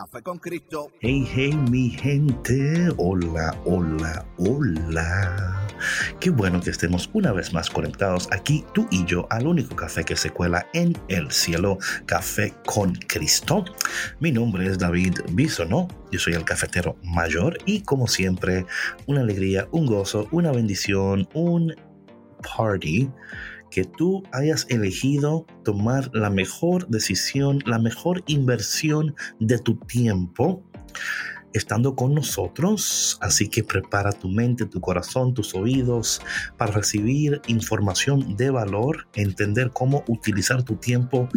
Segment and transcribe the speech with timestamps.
[0.00, 0.90] Café con Cristo.
[1.00, 2.88] Hey, hey, mi gente.
[2.96, 5.68] Hola, hola, hola.
[6.20, 10.02] Qué bueno que estemos una vez más conectados aquí, tú y yo, al único café
[10.02, 11.76] que se cuela en el cielo,
[12.06, 13.62] Café con Cristo.
[14.20, 18.64] Mi nombre es David Bisono, yo soy el cafetero mayor y como siempre,
[19.06, 21.74] una alegría, un gozo, una bendición, un
[22.56, 23.10] party
[23.70, 30.64] que tú hayas elegido tomar la mejor decisión, la mejor inversión de tu tiempo
[31.52, 33.18] estando con nosotros.
[33.20, 36.20] Así que prepara tu mente, tu corazón, tus oídos
[36.56, 41.28] para recibir información de valor, entender cómo utilizar tu tiempo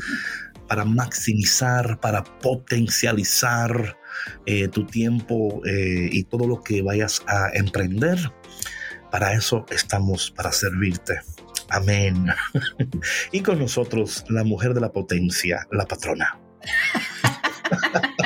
[0.68, 3.98] para maximizar, para potencializar
[4.46, 8.18] eh, tu tiempo eh, y todo lo que vayas a emprender.
[9.12, 11.20] Para eso estamos, para servirte.
[11.70, 12.28] Amén.
[13.32, 16.40] y con nosotros la mujer de la potencia, la patrona.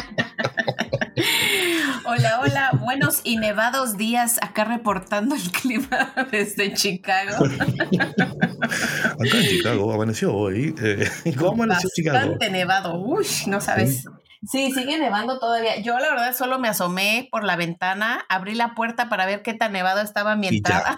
[2.10, 7.46] Hola, hola, buenos y nevados días acá reportando el clima desde Chicago.
[7.46, 10.74] Acá en Chicago amaneció hoy.
[10.82, 11.08] Eh,
[11.38, 12.18] ¿Cómo amaneció Chicago?
[12.18, 14.06] Bastante nevado, uy, no sabes.
[14.50, 15.82] Sí, sigue nevando todavía.
[15.82, 19.54] Yo la verdad solo me asomé por la ventana, abrí la puerta para ver qué
[19.54, 20.98] tan nevado estaba mi entrada,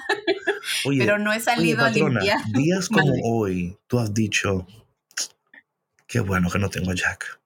[0.84, 2.40] pero no he salido a limpiar.
[2.52, 4.66] Días como hoy, tú has dicho,
[6.08, 7.40] qué bueno que no tengo Jack.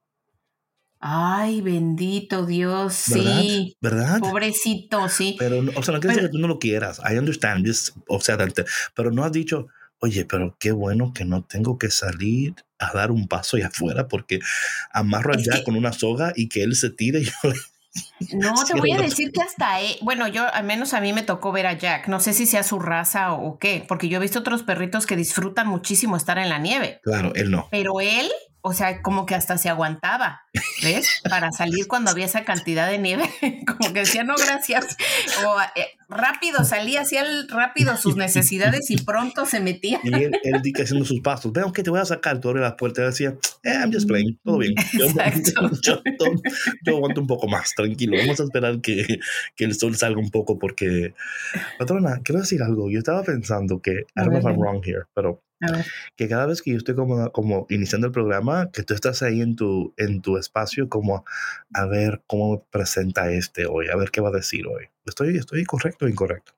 [1.06, 3.76] Ay, bendito Dios, sí.
[3.80, 4.20] ¿Verdad?
[4.20, 5.36] Pobrecito, sí.
[5.38, 6.98] Pero, o sea, no quiere decir que tú no lo quieras.
[7.00, 8.38] I understand this, o sea,
[8.94, 9.66] pero no has dicho,
[9.98, 14.08] oye, pero qué bueno que no tengo que salir a dar un paso allá afuera
[14.08, 14.40] porque
[14.92, 17.32] amarro allá con una soga y que él se tire y yo
[18.32, 21.22] No, te voy a decir que hasta, eh, bueno, yo al menos a mí me
[21.22, 24.20] tocó ver a Jack, no sé si sea su raza o qué, porque yo he
[24.20, 27.00] visto otros perritos que disfrutan muchísimo estar en la nieve.
[27.02, 27.68] Claro, él no.
[27.70, 28.30] Pero él
[28.66, 30.40] o sea, como que hasta se aguantaba,
[30.82, 31.20] ¿ves?
[31.28, 33.24] Para salir cuando había esa cantidad de nieve,
[33.66, 34.96] como que decía, no, gracias.
[35.44, 40.00] O eh, rápido salía, hacía rápido sus necesidades y pronto se metía.
[40.02, 42.74] Y él, él haciendo sus pasos, veo que te voy a sacar, tú abres la
[42.74, 44.74] puerta y decía, eh, I'm just playing, todo bien.
[44.94, 45.08] Yo,
[45.82, 46.02] yo,
[46.86, 49.18] yo, aguanto un poco más, tranquilo, vamos a esperar que,
[49.56, 51.12] que, el sol salga un poco porque,
[51.78, 55.02] patrona, quiero decir algo, yo estaba pensando que, I don't know if I'm wrong here,
[55.14, 55.42] pero
[56.16, 59.40] que cada vez que yo estoy como, como iniciando el programa, que tú estás ahí
[59.40, 61.24] en tu, en tu espacio como
[61.72, 64.88] a ver cómo presenta este hoy, a ver qué va a decir hoy.
[65.06, 66.52] ¿Estoy, estoy correcto o incorrecto?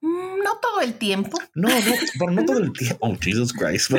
[0.00, 1.38] Mm, no todo el tiempo.
[1.54, 2.98] No, no, pero no todo el tiempo.
[3.00, 3.92] Oh, Jesus Christ.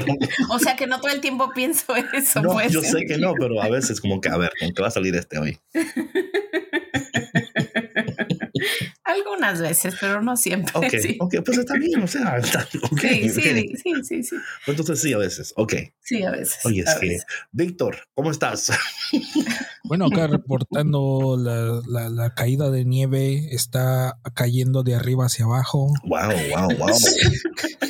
[0.50, 2.42] o sea que no todo el tiempo pienso eso.
[2.42, 4.88] No, yo sé que no, pero a veces como que, a ver, ¿con qué va
[4.88, 5.60] a salir este hoy?
[9.08, 10.74] Algunas veces, pero no siempre.
[10.76, 11.18] Ok, sí.
[11.18, 14.36] ok, pues está bien, o sea, está, okay, sí, sí, sí, sí, sí.
[14.68, 15.74] Entonces sí, a veces, ok.
[16.02, 16.60] Sí, a veces.
[16.66, 17.18] Oye, es que,
[17.52, 18.72] Víctor, ¿cómo estás?
[19.84, 25.94] Bueno, acá reportando la, la, la, caída de nieve, está cayendo de arriba hacia abajo.
[26.04, 26.98] Wow, wow, wow.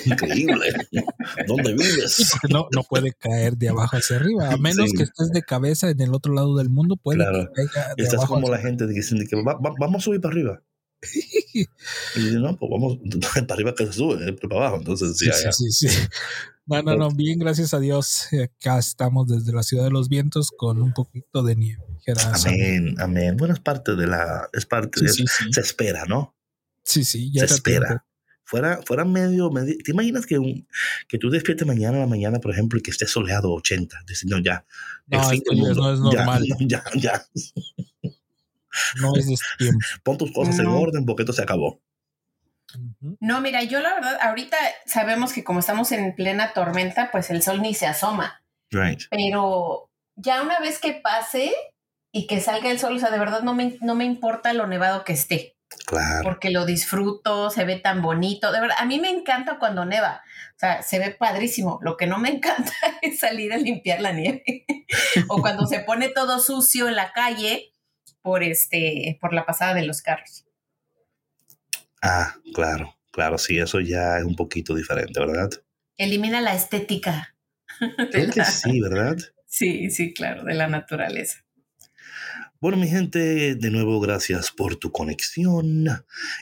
[0.05, 0.73] Increíble.
[1.47, 2.33] ¿Dónde vives?
[2.51, 5.99] No, no puede caer de abajo hacia arriba, a menos que estés de cabeza en
[5.99, 7.49] el otro lado del mundo, puede claro.
[7.55, 10.05] que caiga de Estás abajo como la gente que dicen que va, va, vamos a
[10.05, 10.61] subir para arriba.
[12.15, 12.97] y dice, no, pues vamos
[13.47, 14.77] para arriba que se sube, para abajo.
[14.77, 15.97] Entonces, sí, sí, sí, sí.
[16.65, 18.27] No, no, no, bien, gracias a Dios.
[18.43, 21.83] Acá estamos desde la ciudad de los vientos con un poquito de nieve.
[22.45, 23.37] Amén, amén.
[23.37, 26.35] Bueno, es parte de la, es parte, sí, de, sí, se espera, ¿no?
[26.83, 27.87] Sí, sí, ya se espera.
[27.87, 28.03] Tiempo.
[28.43, 30.65] Fuera, fuera medio, medio, ¿te imaginas que, un,
[31.09, 34.03] que tú despiertes mañana a la mañana, por ejemplo, y que esté soleado 80?
[34.07, 34.65] Dices, no, ya.
[35.07, 36.45] No, el fin del mundo, no es normal.
[36.59, 37.25] Ya, ya, ya.
[39.01, 39.79] No es de este tiempo.
[40.03, 40.63] Pon tus cosas no.
[40.63, 41.81] en orden porque esto se acabó.
[43.19, 47.41] No, mira, yo la verdad, ahorita sabemos que como estamos en plena tormenta, pues el
[47.41, 48.43] sol ni se asoma.
[48.71, 49.03] Right.
[49.09, 51.53] Pero ya una vez que pase
[52.11, 54.67] y que salga el sol, o sea, de verdad no me, no me importa lo
[54.67, 55.57] nevado que esté.
[55.85, 56.23] Claro.
[56.23, 58.51] Porque lo disfruto, se ve tan bonito.
[58.51, 60.21] De verdad, a mí me encanta cuando neva.
[60.55, 61.79] O sea, se ve padrísimo.
[61.81, 64.43] Lo que no me encanta es salir a limpiar la nieve.
[65.29, 67.71] o cuando se pone todo sucio en la calle
[68.27, 70.45] por este, por la pasada de los carros.
[72.01, 75.49] Ah, claro, claro, sí, eso ya es un poquito diferente, ¿verdad?
[75.95, 77.37] Elimina la estética.
[78.11, 79.15] Creo que sí, ¿verdad?
[79.45, 81.45] Sí, sí, claro, de la naturaleza.
[82.59, 85.85] Bueno, mi gente, de nuevo gracias por tu conexión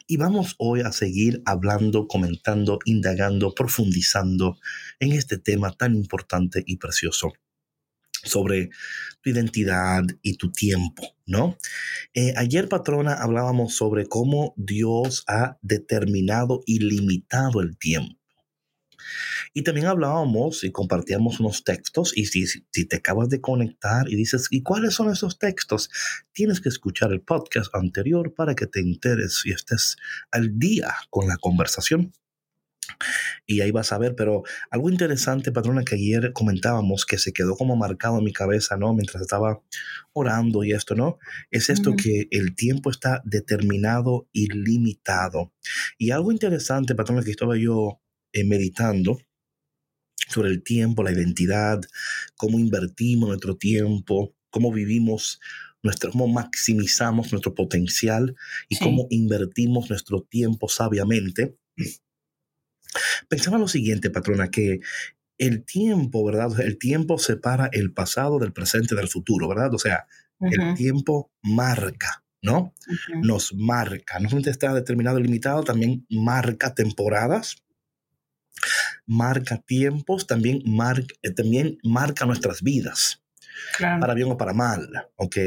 [0.07, 4.57] y vamos hoy a seguir hablando, comentando, indagando, profundizando
[4.99, 7.33] en este tema tan importante y precioso
[8.25, 8.69] sobre
[9.21, 11.57] tu identidad y tu tiempo, ¿no?
[12.13, 18.19] Eh, ayer, patrona, hablábamos sobre cómo Dios ha determinado y limitado el tiempo.
[19.53, 24.15] Y también hablábamos y compartíamos unos textos y si, si, te acabas de conectar y
[24.15, 25.89] dices, ¿y cuáles son esos textos?
[26.33, 29.97] Tienes que escuchar el podcast anterior para que te enteres y estés
[30.31, 32.11] al día con la conversación.
[33.45, 37.55] Y ahí vas a ver, pero algo interesante, patrona, que ayer comentábamos, que se quedó
[37.55, 38.93] como marcado en mi cabeza, ¿no?
[38.93, 39.61] Mientras estaba
[40.13, 41.17] orando y esto, ¿no?
[41.51, 45.53] Es esto que el tiempo está determinado y limitado.
[45.97, 48.01] Y algo interesante, patrona, que estaba yo
[48.33, 49.19] eh, meditando
[50.29, 51.81] sobre el tiempo, la identidad,
[52.35, 55.39] cómo invertimos nuestro tiempo, cómo vivimos
[55.83, 58.35] nuestro, cómo maximizamos nuestro potencial
[58.67, 61.57] y cómo invertimos nuestro tiempo sabiamente.
[63.27, 64.79] Pensaba lo siguiente, patrona, que
[65.37, 66.59] el tiempo, ¿verdad?
[66.61, 69.73] El tiempo separa el pasado del presente del futuro, ¿verdad?
[69.73, 70.07] O sea,
[70.39, 72.73] el tiempo marca, ¿no?
[73.21, 74.19] Nos marca.
[74.19, 77.63] No solamente está determinado y limitado, también marca temporadas,
[79.05, 83.21] marca tiempos, también, marca, eh, también marca nuestras vidas.
[83.79, 85.37] Para bien o para mal, ¿ok?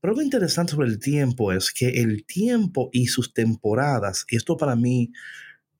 [0.00, 4.56] Pero lo interesante sobre el tiempo es que el tiempo y sus temporadas, y esto
[4.58, 5.12] para mí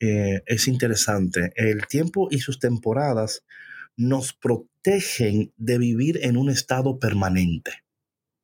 [0.05, 3.45] eh, es interesante, el tiempo y sus temporadas
[3.97, 7.85] nos protegen de vivir en un estado permanente.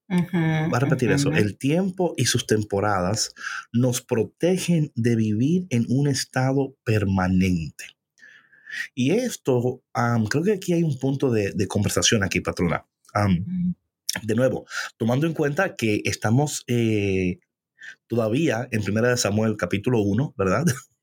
[0.08, 1.32] Va a repetir eso.
[1.32, 3.34] El tiempo y sus temporadas
[3.72, 7.84] nos protegen de vivir en un estado permanente.
[8.94, 9.82] Y esto,
[10.30, 12.86] creo que aquí hay un punto de, conversación aquí, patrona.
[14.22, 14.64] de nuevo,
[14.96, 17.40] tomando en cuenta que estamos eh,
[18.06, 20.64] todavía en Primera de Samuel capítulo 1, ¿verdad?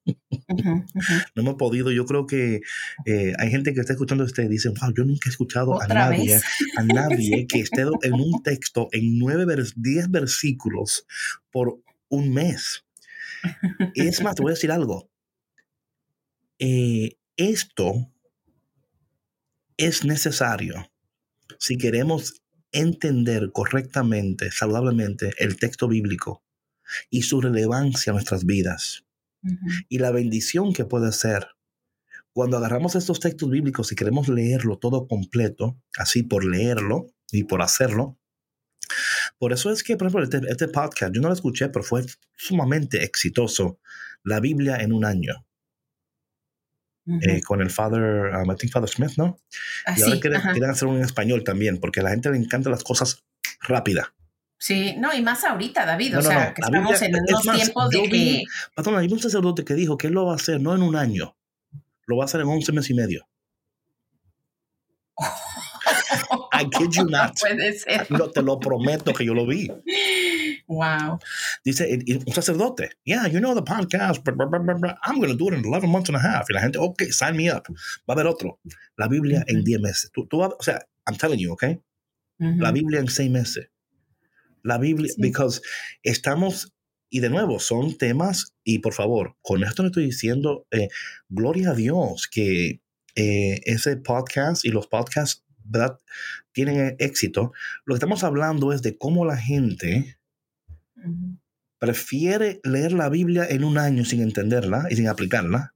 [1.35, 2.61] No hemos podido, yo creo que
[3.05, 5.87] eh, hay gente que está escuchando este y dice, wow, yo nunca he escuchado a
[5.87, 6.39] nadie,
[6.77, 11.05] a nadie que esté en un texto en nueve, diez versículos
[11.51, 11.79] por
[12.09, 12.85] un mes.
[13.95, 15.09] Es más, te voy a decir algo.
[16.59, 18.11] Eh, esto
[19.77, 20.89] es necesario
[21.59, 22.41] si queremos
[22.71, 26.43] entender correctamente, saludablemente el texto bíblico
[27.09, 29.04] y su relevancia en nuestras vidas
[29.89, 31.47] y la bendición que puede ser.
[32.33, 37.61] Cuando agarramos estos textos bíblicos y queremos leerlo todo completo, así por leerlo y por
[37.61, 38.19] hacerlo,
[39.37, 42.05] por eso es que, por ejemplo, este, este podcast, yo no lo escuché, pero fue
[42.35, 43.79] sumamente exitoso.
[44.23, 45.45] La Biblia en un año.
[47.21, 49.39] Eh, con el Father, um, I think Father Smith, ¿no?
[49.95, 52.83] y ahora quieren, hacer un en español también, porque a la gente le encantan las
[52.83, 53.23] cosas
[53.61, 54.07] rápidas.
[54.65, 58.43] Sí, no, y más ahorita, David, o sea, que estamos en unos tiempos de que...
[58.73, 60.95] Patrón, hay un sacerdote que dijo que él lo va a hacer no en un
[60.95, 61.37] año,
[62.07, 63.27] lo va a hacer en 11 meses y medio.
[66.51, 67.39] I kid you not.
[67.39, 68.09] Puede ser.
[68.09, 69.69] No, te lo prometo que yo lo vi.
[70.65, 71.19] Wow.
[71.63, 75.49] Dice un sacerdote, yeah, you know the podcast, blah, blah, blah, I'm going to do
[75.49, 76.49] it in 11 months and a half.
[76.49, 77.67] Y la gente, ok, sign me up.
[77.69, 77.75] Va
[78.07, 78.59] a haber otro.
[78.97, 80.09] La Biblia en 10 meses.
[80.11, 81.65] Tú, tú, o sea, I'm telling you, ok.
[82.39, 83.69] La Biblia en 6 meses.
[84.65, 85.61] La Biblia, because
[86.03, 86.73] estamos
[87.09, 90.89] y de nuevo, son temas, y por favor, con esto no estoy diciendo, eh,
[91.29, 92.81] gloria a Dios que
[93.15, 95.99] eh, ese podcast y los podcasts ¿verdad?
[96.51, 97.53] tienen éxito.
[97.85, 100.17] Lo que estamos hablando es de cómo la gente
[101.79, 105.73] prefiere leer la Biblia en un año sin entenderla y sin aplicarla,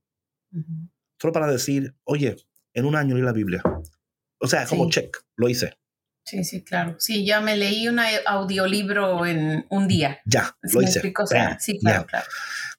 [1.18, 2.36] solo para decir, oye,
[2.74, 3.62] en un año leí la Biblia.
[4.38, 5.79] O sea, como check, lo hice.
[6.30, 6.94] Sí, sí, claro.
[7.00, 10.20] Sí, ya me leí un audiolibro en un día.
[10.24, 11.12] Ya, lo hice.
[11.58, 12.26] sí, claro, claro.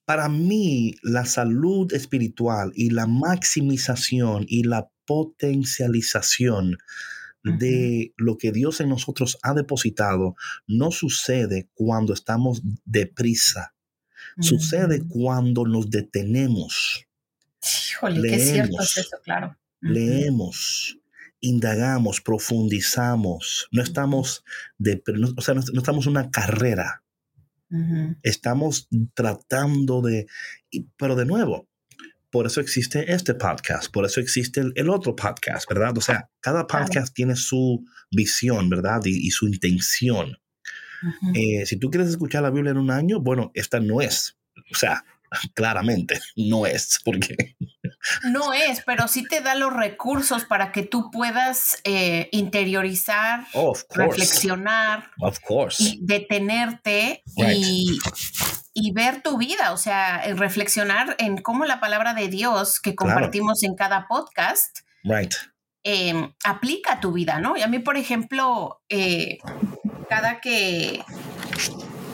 [0.05, 6.77] Para mí, la salud espiritual y la maximización y la potencialización
[7.43, 13.73] de lo que Dios en nosotros ha depositado no sucede cuando estamos deprisa.
[14.39, 17.05] Sucede cuando nos detenemos.
[17.89, 19.57] Híjole, qué cierto es eso, claro.
[19.81, 21.00] Leemos,
[21.41, 23.67] indagamos, profundizamos.
[23.71, 24.43] No estamos
[24.77, 25.03] de,
[25.35, 27.03] o sea, no, estamos en una carrera.
[28.23, 30.27] Estamos tratando de,
[30.97, 31.69] pero de nuevo,
[32.29, 35.97] por eso existe este podcast, por eso existe el, el otro podcast, ¿verdad?
[35.97, 36.85] O sea, cada Claro.
[36.85, 39.01] podcast tiene su visión, ¿verdad?
[39.05, 40.37] Y, y su intención.
[41.33, 44.37] Eh, si tú quieres escuchar la Biblia en un año, bueno, esta no es.
[44.71, 45.03] O sea,
[45.55, 47.55] claramente no es, porque
[48.23, 53.71] No es, pero sí te da los recursos para que tú puedas eh, interiorizar, oh,
[53.71, 57.57] of reflexionar of course, y detenerte Right.
[57.57, 57.99] y,
[58.73, 62.95] y ver tu vida, o sea, en reflexionar en cómo la palabra de Dios que
[62.95, 63.13] Claro.
[63.15, 65.33] compartimos en cada podcast right,
[65.83, 67.57] eh, aplica a tu vida, ¿no?
[67.57, 69.37] Y a mí, por ejemplo, eh,
[70.09, 71.03] cada que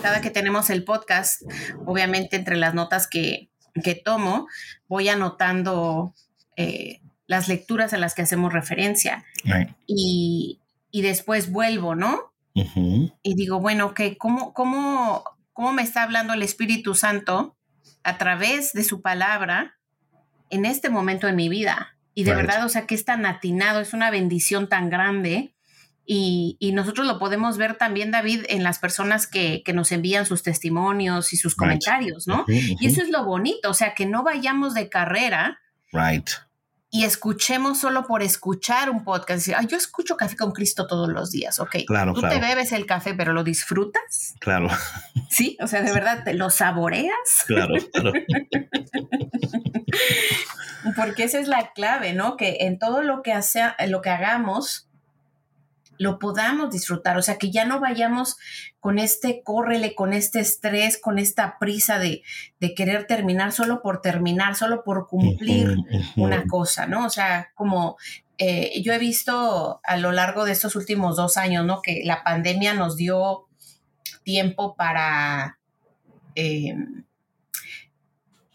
[0.02, 1.42] cada que tenemos el podcast,
[1.86, 3.50] obviamente entre las notas que,
[3.82, 4.48] que tomo,
[4.88, 6.14] voy anotando
[6.56, 9.70] eh, las lecturas a las que hacemos referencia right.
[9.86, 10.60] y,
[10.92, 12.34] y después vuelvo, ¿no?
[13.22, 17.56] Y digo, bueno, ok, ¿cómo, cómo, ¿cómo me está hablando el Espíritu Santo
[18.04, 19.78] a través de su palabra
[20.50, 21.98] en este momento en mi vida?
[22.16, 22.48] Y de Right.
[22.48, 25.54] verdad, o sea, que es tan atinado, es una bendición tan grande.
[26.10, 30.26] Y, y nosotros lo podemos ver también, David, en las personas que, que nos envían
[30.26, 31.60] sus testimonios y sus Right.
[31.60, 32.46] comentarios, ¿no?
[32.48, 35.60] Y eso es lo bonito, o sea, que no vayamos de carrera
[35.92, 36.30] right.
[36.90, 39.40] y escuchemos solo por escuchar un podcast.
[39.40, 41.80] Decir, "Ay, yo escucho Café con Cristo todos los días, ok.
[41.86, 42.36] Claro, Tú claro.
[42.36, 44.34] te bebes el café, pero lo disfrutas.
[44.40, 44.70] Claro,
[45.30, 47.44] Sí, o sea, de verdad, ¿te lo saboreas?
[47.48, 48.14] claro, claro.
[50.96, 52.38] Porque esa es la clave, ¿no?
[52.38, 54.87] Que en todo lo que, hace, lo que hagamos,
[55.98, 57.18] lo podamos disfrutar.
[57.18, 58.38] O sea, que ya no vayamos
[58.80, 62.24] con este córrele, con este estrés, con esta prisa de,
[62.60, 65.78] de querer terminar solo por terminar, solo por cumplir
[66.16, 67.06] una cosa, ¿no?
[67.06, 67.98] O sea, como
[68.38, 71.82] eh, yo he visto a lo largo de estos últimos dos años, ¿no?
[71.82, 73.48] Que la pandemia nos dio
[74.24, 75.58] tiempo para...
[76.36, 76.76] eh,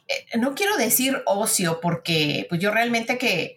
[0.08, 3.56] eh, no quiero decir ocio, porque pues yo realmente que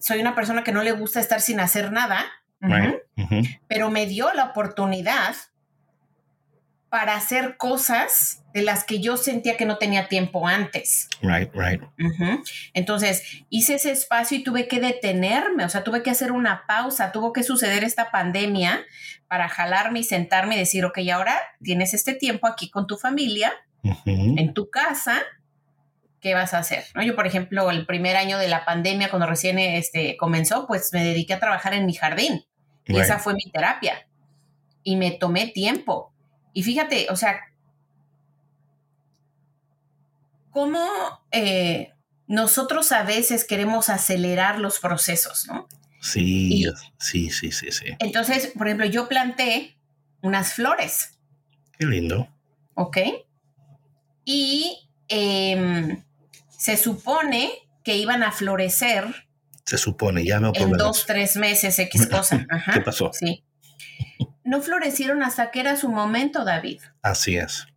[0.00, 2.24] soy una persona que no le gusta estar sin hacer nada,
[2.60, 2.96] Right.
[3.16, 5.34] ujú, pero me dio la oportunidad
[6.90, 11.08] para hacer cosas de las que yo sentía que no tenía tiempo antes.
[11.22, 11.80] Right, right.
[12.74, 17.12] Entonces hice ese espacio y tuve que detenerme, o sea, tuve que hacer una pausa,
[17.12, 18.84] tuvo que suceder esta pandemia
[19.28, 23.52] para jalarme y sentarme y decir, ok, ahora tienes este tiempo aquí con tu familia,
[23.84, 25.22] ujú, en tu casa,
[26.20, 26.84] ¿qué vas a hacer?
[26.96, 27.04] ¿No?
[27.04, 31.04] Yo, por ejemplo, el primer año de la pandemia, cuando recién este, comenzó, pues me
[31.04, 32.44] dediqué a trabajar en mi jardín
[32.90, 33.04] y Right.
[33.04, 34.06] esa fue mi terapia
[34.82, 36.12] y me tomé tiempo.
[36.52, 37.40] Y fíjate, o sea,
[40.50, 40.80] cómo
[41.30, 41.92] eh,
[42.26, 45.68] nosotros a veces queremos acelerar los procesos, ¿no?
[46.00, 47.84] Sí, Y- sí, sí, sí, sí.
[47.98, 49.76] Entonces, por ejemplo, yo planté
[50.22, 51.18] unas flores,
[51.78, 52.28] Qué lindo.
[52.74, 52.98] ¿ok?
[54.24, 56.02] Y em,
[56.48, 57.50] se supone
[57.84, 59.26] que iban a florecer
[59.70, 62.44] Se supone, ya veo en dos, tres meses, X cosa.
[62.50, 63.12] Ajá, ¿Qué pasó?
[63.12, 63.44] Sí.
[64.42, 66.80] No florecieron hasta que era su momento, David.
[67.02, 67.68] Así es.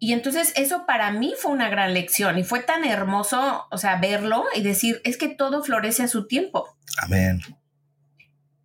[0.00, 4.00] Y entonces eso para mí fue una gran lección y fue tan hermoso, o sea,
[4.00, 6.76] verlo y decir, es que todo florece a su tiempo.
[7.02, 7.40] Amén.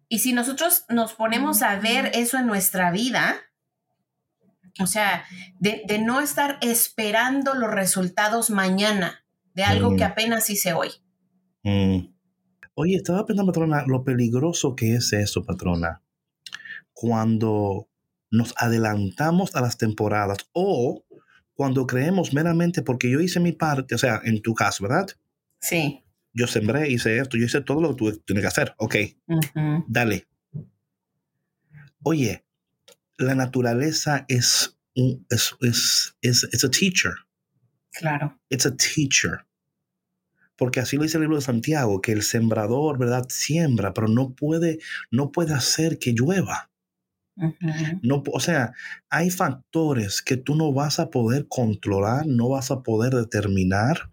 [0.09, 3.35] Y si nosotros nos ponemos a ver eso en nuestra vida,
[4.79, 5.25] o sea,
[5.59, 9.23] de, de no estar esperando los resultados mañana
[9.53, 9.97] de algo Mm.
[9.97, 10.89] que apenas hice hoy.
[11.63, 12.13] Mm.
[12.75, 16.01] Oye, estaba pensando, patrona, lo peligroso que es eso, patrona,
[16.93, 17.88] cuando
[18.32, 21.05] nos adelantamos a las temporadas o
[21.53, 25.08] cuando creemos meramente porque yo hice mi parte, o sea, en tu caso, ¿verdad?
[25.60, 26.03] Sí.
[26.34, 28.74] Yo sembré, hice esto, yo hice todo lo que tú tienes que hacer.
[28.77, 28.96] Ok,
[29.88, 30.27] dale.
[32.01, 32.43] Oye,
[33.17, 37.13] la naturaleza es un, es, es, es, it's a teacher.
[37.91, 38.39] Claro.
[38.50, 39.46] It's a teacher.
[40.57, 43.25] Porque así lo dice el libro de Santiago, que el sembrador, ¿verdad?
[43.29, 44.79] Siembra, pero no puede,
[45.12, 46.69] no puede hacer que llueva.
[48.03, 48.74] No, o sea,
[49.10, 54.12] hay factores que tú no vas a poder controlar, no vas a poder determinar.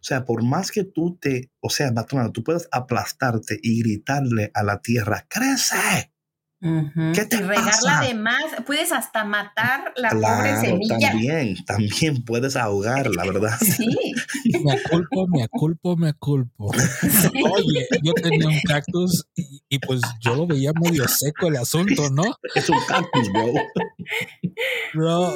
[0.00, 4.50] O sea, por más que tú te, o sea, patrona, tú puedes aplastarte y gritarle
[4.54, 6.13] a la tierra, crece.
[7.14, 8.00] ¿Qué te y regarla pasa?
[8.06, 11.10] de más, puedes hasta matar la pobre semilla.
[11.10, 13.58] también, también puedes ahogarla, ¿verdad?
[13.60, 13.86] Sí,
[14.64, 16.72] Me aculpo, me aculpo, me aculpo.
[16.74, 17.42] sí.
[17.52, 22.08] Oye, yo tenía un cactus y, y pues yo lo veía medio seco el asunto,
[22.10, 22.24] ¿no?
[22.54, 23.52] Es un cactus, bro.
[24.94, 25.32] Bro,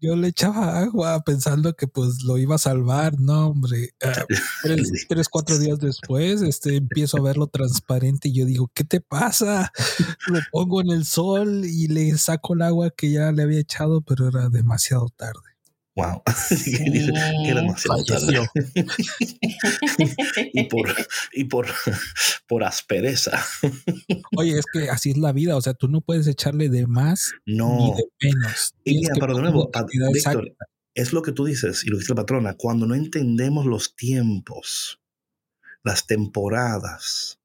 [0.00, 3.18] yo le echaba agua pensando que pues lo iba a salvar.
[3.18, 3.94] No, hombre.
[4.02, 4.24] Ah,
[5.08, 9.72] tres, cuatro días después, este, empiezo a verlo transparente y yo digo, ¿qué te pasa?
[10.26, 14.00] Lo pongo en el sol y le saco el agua que ya le había echado,
[14.02, 15.57] pero era demasiado tarde.
[15.98, 16.22] Wow.
[17.54, 18.48] demasiado tarde.
[20.52, 20.94] y por,
[21.32, 21.66] y por,
[22.46, 23.44] por aspereza.
[24.36, 25.56] Oye, es que así es la vida.
[25.56, 27.56] O sea, tú no puedes echarle de más ni
[27.96, 28.74] de menos.
[28.84, 29.70] Y mira, pero de nuevo,
[30.12, 30.54] Víctor,
[30.94, 32.54] es lo que tú dices y lo dice la patrona.
[32.54, 35.00] Cuando no entendemos los tiempos,
[35.82, 37.40] las temporadas,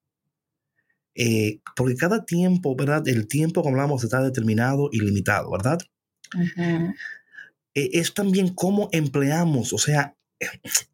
[1.16, 3.08] eh, porque cada tiempo, ¿verdad?
[3.08, 5.80] El tiempo, como hablamos, está determinado y limitado, ¿verdad?
[7.76, 10.16] Eh, es también cómo empleamos, o sea,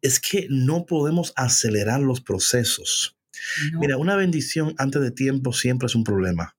[0.00, 3.16] es que no podemos acelerar los procesos.
[3.78, 6.56] Mira, una bendición antes de tiempo siempre es un problema.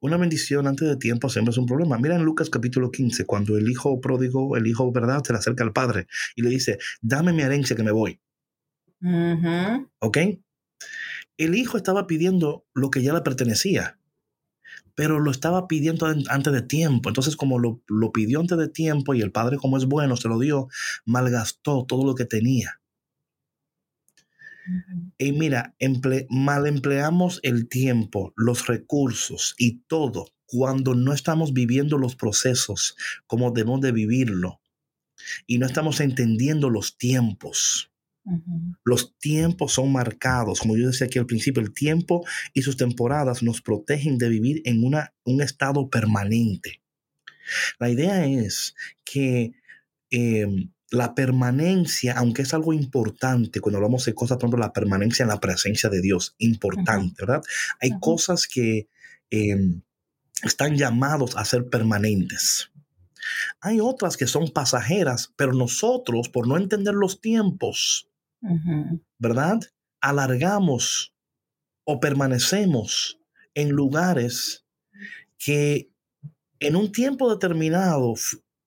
[0.00, 1.98] Una bendición antes de tiempo siempre es un problema.
[1.98, 5.64] Mira en Lucas capítulo 15, cuando el hijo pródigo, el hijo, ¿verdad?, se le acerca
[5.64, 8.20] al padre y le dice, dame mi herencia que me voy.
[10.00, 10.18] ¿Ok?
[11.36, 13.98] El hijo estaba pidiendo lo que ya le pertenecía
[14.94, 17.08] pero lo estaba pidiendo antes de tiempo.
[17.08, 17.80] Entonces, como lo,
[18.12, 20.68] pidió antes de tiempo y el padre, como es bueno, se lo dio,
[21.04, 22.80] malgastó todo lo que tenía.
[25.18, 25.74] Y mira,
[26.28, 32.94] mal empleamos el tiempo, los recursos y todo cuando no estamos viviendo los procesos
[33.26, 34.60] como debemos de vivirlo
[35.46, 37.91] y no estamos entendiendo los tiempos.
[38.84, 43.42] Los tiempos son marcados, como yo decía aquí al principio, el tiempo y sus temporadas
[43.42, 46.82] nos protegen de vivir en una, un estado permanente.
[47.78, 48.74] La idea es
[49.04, 49.52] que
[50.10, 55.22] em, la permanencia, aunque es algo importante, cuando hablamos de cosas, por ejemplo, la permanencia
[55.24, 57.42] en la presencia de Dios, importante, ¿verdad?
[57.80, 58.88] Hay cosas que
[59.30, 59.82] em,
[60.44, 62.70] están llamados a ser permanentes.
[63.60, 68.11] Hay otras que son pasajeras, pero nosotros, por no entender los tiempos,
[69.18, 69.60] ¿verdad?
[70.00, 71.14] Alargamos
[71.84, 73.20] o permanecemos
[73.54, 74.64] en lugares
[75.38, 75.90] que
[76.60, 78.14] en un tiempo determinado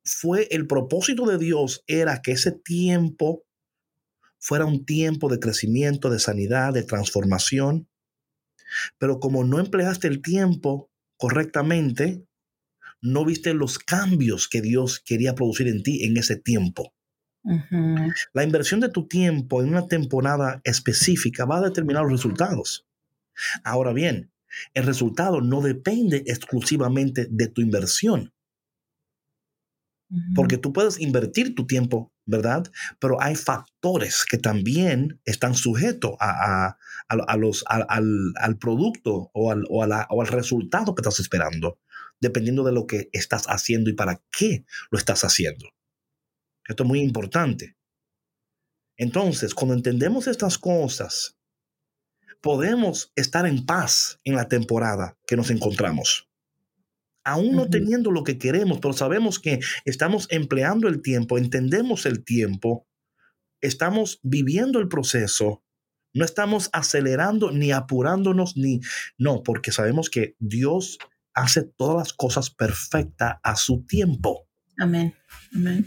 [0.04, 3.46] fue el propósito de Dios era que ese tiempo
[4.38, 7.88] fuera un tiempo de crecimiento, de sanidad, de transformación.
[9.00, 12.24] Pero como no empleaste el tiempo correctamente,
[13.02, 16.94] no viste los cambios que Dios quería producir en ti en ese tiempo.
[18.34, 22.88] La inversión de tu tiempo en una temporada específica va a determinar los resultados.
[23.64, 24.32] Ahora bien,
[24.74, 28.34] el resultado no depende exclusivamente de tu inversión.
[30.36, 32.72] Porque tú puedes invertir tu tiempo, ¿verdad?
[33.00, 36.78] Pero hay factores que también están sujetos a,
[37.38, 41.80] los, al, producto o al, o, o al resultado que estás esperando,
[42.22, 45.70] dependiendo de lo que estás haciendo y para qué lo estás haciendo.
[46.68, 47.76] Esto es muy importante.
[48.98, 51.38] Entonces, cuando entendemos estas cosas,
[52.42, 56.30] podemos estar en paz en la temporada que nos encontramos.
[57.24, 62.24] Aún no teniendo lo que queremos, pero sabemos que estamos empleando el tiempo, entendemos el
[62.24, 62.88] tiempo,
[63.62, 65.64] estamos viviendo el proceso,
[66.14, 68.80] no estamos acelerando ni apurándonos, ni
[69.18, 71.00] no, porque sabemos que Dios
[71.34, 74.45] hace todas las cosas perfectas a su tiempo.
[74.78, 75.14] Amén.
[75.54, 75.86] Amén.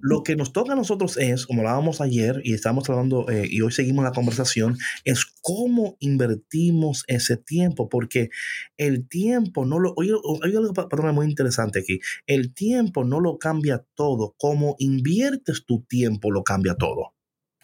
[0.00, 3.60] Lo que nos toca a nosotros es, como hablábamos ayer y estamos hablando eh, y
[3.60, 8.30] hoy seguimos la conversación, es cómo invertimos ese tiempo, porque
[8.78, 10.72] el tiempo no lo, oye, hay algo
[11.12, 16.74] muy interesante aquí, el tiempo no lo cambia todo, como inviertes tu tiempo lo cambia
[16.74, 17.14] todo.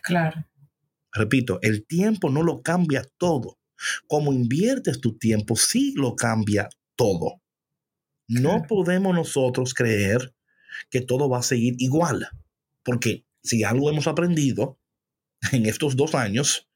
[0.02, 0.44] Claro.
[1.12, 3.58] Repito, el tiempo no lo cambia todo,
[4.06, 7.40] como inviertes tu tiempo sí lo cambia todo.
[8.28, 10.32] No podemos nosotros creer
[10.90, 12.28] que todo va a seguir igual.
[12.82, 14.78] Porque si algo hemos aprendido
[15.52, 16.68] en estos dos años,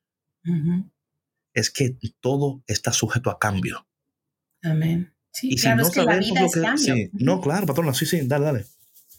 [1.55, 3.87] es que todo está sujeto a cambio.
[4.63, 5.13] Amén.
[5.33, 7.11] Sí, claro, es que la vida es cambio.
[7.13, 8.67] No, claro, patrona, sí, sí, dale, dale.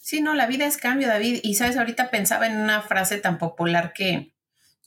[0.01, 1.41] Sí, no, la vida es cambio, David.
[1.43, 4.33] Y sabes, ahorita pensaba en una frase tan popular que,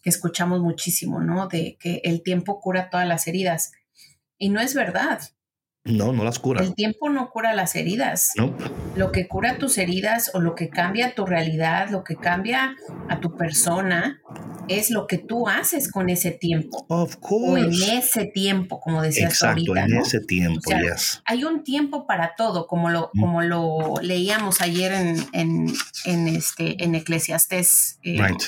[0.03, 1.47] que escuchamos muchísimo, ¿no?
[1.47, 3.73] De que el tiempo cura todas las heridas.
[4.39, 5.21] Y no es verdad.
[5.85, 6.63] No, no las cura.
[6.63, 8.33] El tiempo no cura las heridas.
[8.37, 8.55] No.
[8.97, 12.77] Lo que cura tus heridas o lo que cambia tu realidad, lo que cambia
[13.09, 14.21] a tu persona,
[14.69, 16.85] es lo que tú haces con ese tiempo.
[16.89, 17.51] Of course.
[17.51, 20.71] O en ese tiempo, como decías Exacto, en ese tiempo,
[21.25, 23.21] Hay un tiempo para todo, como lo, mm.
[23.21, 25.73] como lo leíamos ayer en,
[26.05, 27.99] en, este, en Eclesiastés.
[28.03, 28.43] Eh, right.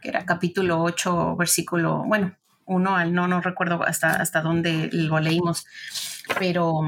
[0.00, 2.34] Que era capítulo 8, versículo, bueno,
[2.66, 5.66] uno al no, no recuerdo hasta, hasta dónde lo leímos,
[6.38, 6.80] pero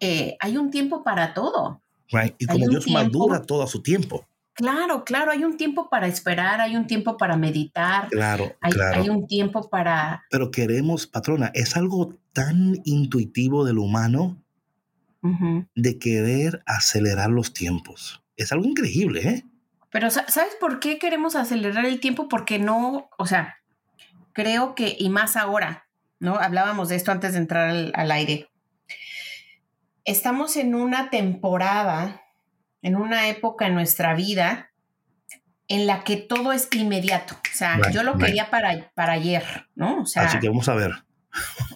[0.00, 1.80] eh, hay un tiempo para todo.
[2.10, 2.34] Right.
[2.38, 4.26] Y como Dios tiempo- madura todo a su tiempo.
[4.56, 9.00] Claro, claro, hay un tiempo para esperar, hay un tiempo para meditar, Claro, hay, claro.
[9.02, 10.24] hay un tiempo para...
[10.30, 14.36] Pero queremos, patrona, es algo tan intuitivo del humano
[15.74, 18.22] de querer acelerar los tiempos.
[18.36, 19.44] Es algo increíble, ¿eh?
[19.90, 22.28] Pero sa- ¿sabes por qué queremos acelerar el tiempo?
[22.28, 23.56] Porque no, o sea,
[24.34, 25.86] creo que, y más ahora,
[26.20, 26.36] ¿no?
[26.36, 28.50] Hablábamos de esto antes de entrar al, al aire.
[30.04, 32.22] Estamos en una temporada,
[32.82, 34.70] en una época en nuestra vida
[35.68, 37.34] en la que todo es inmediato.
[37.34, 38.26] O sea, Right, yo lo right.
[38.26, 39.42] quería para, para ayer,
[39.74, 40.02] ¿no?
[40.02, 40.92] O sea, Así que vamos a ver.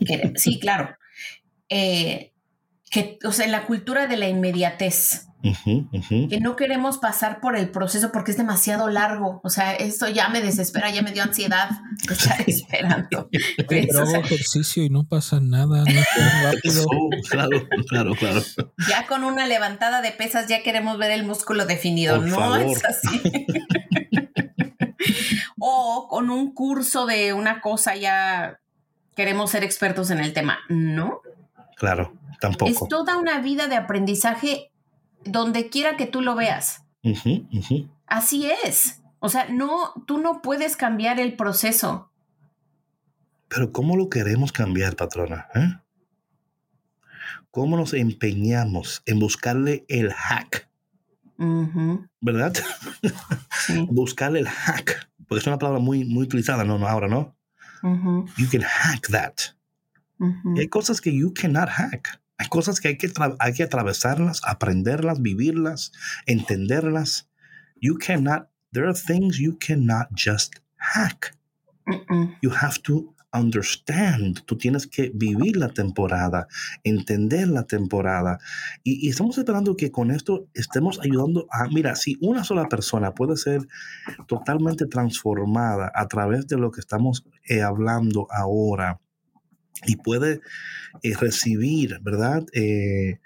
[0.06, 0.94] que- sí, claro.
[1.70, 2.34] Eh,
[2.90, 7.70] que, o sea, en la cultura de la inmediatez Que no queremos pasar por el
[7.70, 9.40] proceso porque es demasiado largo.
[9.44, 11.70] O sea, esto ya me desespera, ya me dio ansiedad
[12.08, 13.28] de estar esperando.
[13.68, 16.84] Pero O hago sea, ejercicio y no pasa nada, no es rápido.
[16.90, 18.42] Oh, claro, claro, claro.
[18.88, 22.16] ya con una levantada de pesas ya queremos ver el músculo definido.
[22.16, 22.60] Por no favor.
[22.62, 23.22] es así.
[25.58, 28.58] o con un curso de una cosa ya
[29.14, 30.58] queremos ser expertos en el tema.
[30.68, 31.20] No,
[31.76, 32.88] Claro, es tampoco.
[32.88, 34.72] toda una vida de aprendizaje
[35.24, 36.82] donde quiera que tú lo veas.
[37.02, 37.46] Ujú.
[38.06, 39.02] Así es.
[39.20, 42.10] O sea, no, tú no puedes cambiar el proceso.
[43.48, 45.48] Pero ¿cómo lo queremos cambiar, patrona?
[45.54, 45.74] ¿Eh?
[47.50, 50.68] ¿Cómo nos empeñamos en buscarle el hack?
[51.38, 52.52] Ujú, ¿Verdad?
[53.66, 55.08] sí, buscarle el hack.
[55.26, 57.34] Porque es una palabra muy, muy utilizada, no, no, ahora no.
[58.36, 59.34] You can hack that.
[60.56, 62.20] hay cosas que you cannot hack.
[62.38, 65.92] Hay cosas que hay que, hay que atravesarlas, aprenderlas, vivirlas,
[66.26, 67.28] entenderlas.
[67.80, 71.36] You cannot, there are things you cannot just hack.
[72.40, 74.44] You have to understand.
[74.46, 76.46] Tú tienes que vivir la temporada,
[76.84, 78.38] entender la temporada.
[78.84, 83.14] Y, y estamos esperando que con esto estemos ayudando a, mira, si una sola persona
[83.14, 83.66] puede ser
[84.26, 89.00] totalmente transformada a través de lo que estamos eh, hablando ahora
[89.86, 90.40] y puede
[91.02, 92.44] eh, recibir, ¿verdad?
[92.52, 93.18] Eh,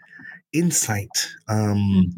[0.51, 1.11] insight,
[1.49, 2.13] um,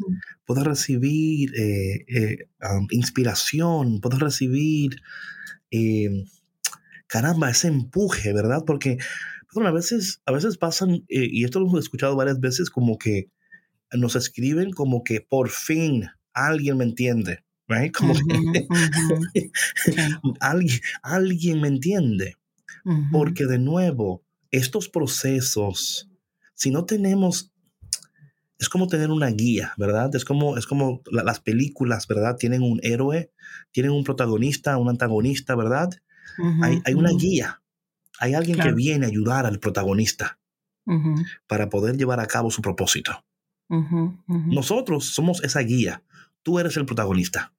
[0.45, 4.97] puede recibir eh, um, inspiración, puede recibir,
[5.71, 6.25] eh,
[7.07, 8.63] caramba, ese empuje, ¿verdad?
[8.65, 8.97] Porque
[9.47, 13.29] perdón, a veces, a veces pasan, y esto lo hemos escuchado varias veces, como que
[13.93, 17.93] nos escriben como que por fin alguien me entiende, right?
[17.93, 18.67] Como que
[20.39, 22.35] alguien, alguien me entiende.
[23.11, 24.24] Porque de nuevo,
[24.57, 26.09] estos procesos,
[26.53, 27.51] si no tenemos,
[28.57, 30.15] es como tener una guía, ¿verdad?
[30.15, 32.37] Es como, es como la- las películas, ¿verdad?
[32.37, 33.31] Tienen un héroe,
[33.71, 35.89] tienen un protagonista, un antagonista, ¿verdad?
[36.61, 37.61] Hay, hay una guía,
[38.19, 38.71] hay alguien Claro.
[38.71, 40.39] que viene a ayudar al protagonista
[41.47, 43.25] para poder llevar a cabo su propósito.
[44.27, 46.03] Nosotros somos esa guía,
[46.43, 47.53] tú eres el protagonista.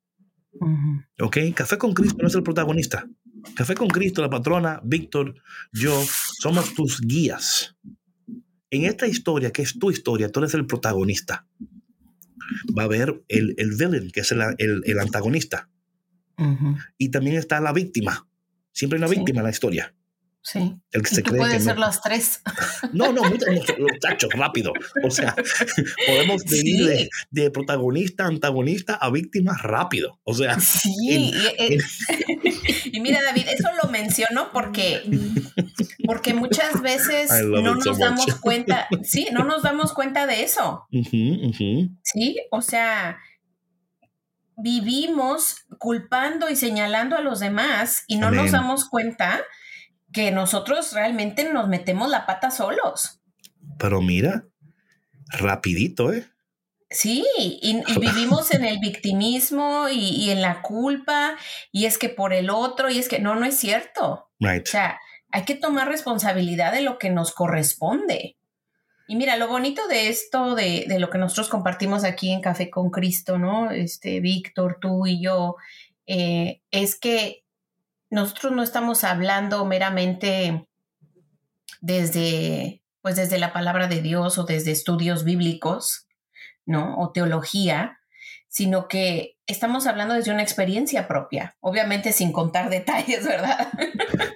[1.20, 1.37] ¿ok?
[1.54, 3.06] Café con Cristo no es el protagonista.
[3.54, 5.35] Café con Cristo, la patrona, Víctor,
[5.72, 6.02] yo,
[6.40, 7.76] somos tus guías.
[8.70, 11.46] En esta historia, que es tu historia, tú eres el protagonista.
[12.76, 15.70] Va a haber el, el villain, que es el, el- el antagonista.
[16.38, 18.28] Ujú, Y también está la víctima.
[18.72, 19.16] Siempre hay una Sí.
[19.16, 19.94] víctima en la historia.
[20.48, 20.76] Sí.
[20.92, 21.80] El que se cree que puedes ser no.
[21.80, 22.40] las tres.
[22.92, 24.72] No, no, muchachos, rápido.
[25.02, 25.35] O sea,
[26.06, 26.87] podemos venir Sí.
[26.87, 30.20] de, de protagonista, antagonista a víctima rápido.
[30.22, 30.92] O sea, Sí.
[31.11, 31.78] en- y, eh,
[32.92, 35.02] y mira, David, eso lo menciono porque,
[36.04, 37.98] porque muchas veces no so nos much.
[37.98, 40.87] damos cuenta, sí, no nos damos cuenta de eso.
[40.92, 43.18] Sí, o sea,
[44.56, 49.40] vivimos culpando y señalando a los demás y no nos damos cuenta
[50.16, 53.20] que nosotros realmente nos metemos la pata solos.
[53.79, 54.46] pero mira,
[55.29, 56.26] rapidito, ¿eh?
[56.88, 61.37] Sí, y, y vivimos en el victimismo y, y en la culpa,
[61.70, 64.31] y es que por el otro, y es que no, no es cierto.
[64.40, 64.66] Right.
[64.66, 64.98] O sea,
[65.33, 68.38] hay que tomar responsabilidad de lo que nos corresponde.
[69.09, 72.70] Y mira, lo bonito de esto, de, de lo que nosotros compartimos aquí en Café
[72.70, 73.70] con Cristo, ¿no?
[73.70, 75.57] Este, Víctor, tú y yo,
[76.07, 77.44] eh, es que
[78.16, 80.66] nosotros no estamos hablando meramente
[81.83, 86.07] desde, pues desde la palabra de Dios o desde estudios bíblicos,
[86.64, 86.96] ¿no?
[86.96, 87.98] O teología,
[88.48, 93.68] sino que estamos hablando desde una experiencia propia, obviamente sin contar detalles, ¿verdad?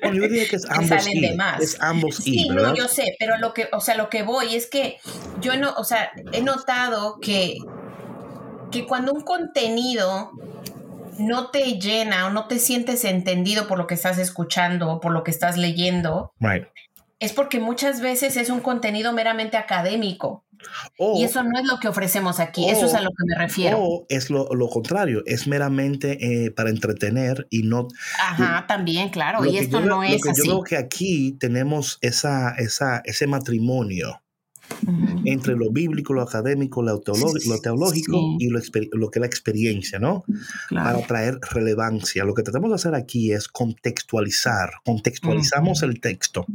[0.03, 1.21] Bueno, yo diría que es que ambos salen y.
[1.29, 1.63] de más.
[1.63, 2.69] Es ambos Sí, y, ¿verdad?
[2.69, 4.99] no, yo sé, pero lo que, o sea, lo que voy es que
[5.41, 7.57] yo no, o sea, he notado que,
[8.71, 10.33] que cuando un contenido
[11.21, 15.13] no te llena o no te sientes entendido por lo que estás escuchando o por
[15.13, 16.65] lo que estás leyendo, Right.
[17.19, 20.45] es porque muchas veces es un contenido meramente académico.
[20.99, 23.35] O, y eso no es lo que ofrecemos aquí, eso es a lo que me
[23.35, 23.79] refiero.
[23.81, 27.89] O es lo, lo contrario, es meramente eh, para entretener y no...
[28.23, 30.43] Ajá, también, claro, y esto yo, no es lo que así.
[30.47, 34.21] Yo creo que aquí tenemos esa, esa, ese matrimonio
[34.87, 35.23] Ujú.
[35.27, 38.47] entre lo bíblico, lo académico, lo, teolo- lo teológico Sí.
[38.47, 38.61] y lo,
[38.93, 40.25] lo que es la experiencia, ¿no?
[40.69, 40.97] Claro.
[40.97, 42.25] Para traer relevancia.
[42.25, 44.71] Lo que tratamos de hacer aquí es contextualizar.
[44.85, 45.91] Contextualizamos Ujú.
[45.91, 46.47] el texto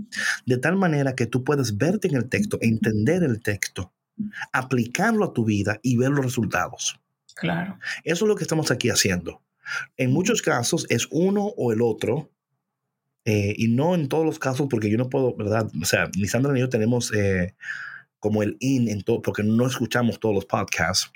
[0.46, 3.94] de tal manera que tú puedes verte en el texto, entender el texto,
[4.52, 7.00] aplicarlo a tu vida y ver los resultados.
[7.36, 7.78] Claro.
[8.04, 9.42] Eso es lo que estamos aquí haciendo.
[9.98, 12.32] En muchos casos es uno o el otro.
[13.28, 15.68] eh, y no en todos los casos, porque yo no puedo, ¿verdad?
[15.82, 17.56] O sea, ni Sandra ni yo tenemos eh,
[18.26, 21.12] como el in en todo, porque no escuchamos todos los podcasts.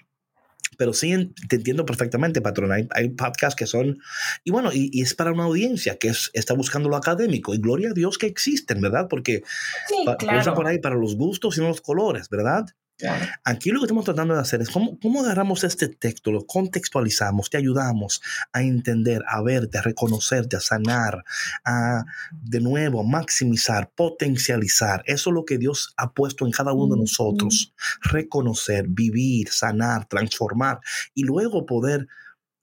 [0.78, 2.72] Pero sí te entiendo perfectamente, patrón.
[2.72, 3.98] Hay, hay podcasts que son,
[4.44, 7.56] y bueno, y, y es para una audiencia que es- está buscando lo académico.
[7.56, 9.08] Y gloria a Dios que existen, ¿verdad?
[9.10, 9.42] Porque
[9.88, 10.54] Sí, pa- claro.
[10.54, 12.66] por ahí, para los gustos y no los colores, ¿verdad?
[13.00, 13.26] Claro.
[13.44, 17.50] Aquí lo que estamos tratando de hacer es cómo, cómo agarramos este texto, lo contextualizamos,
[17.50, 18.22] te ayudamos
[18.54, 21.24] a entender, a verte, a reconocerte, a sanar,
[21.66, 25.02] a de nuevo maximizar, potencializar.
[25.06, 27.74] Eso es lo que Dios ha puesto en cada uno de nosotros.
[28.02, 30.80] Reconocer, vivir, sanar, transformar
[31.14, 32.08] y luego poder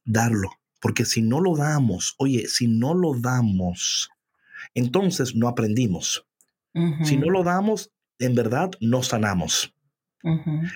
[0.04, 0.50] darlo.
[0.80, 4.10] Porque si no lo damos, oye, si no lo damos,
[4.74, 6.26] entonces no aprendimos.
[7.04, 9.74] Si no lo damos, en verdad no sanamos.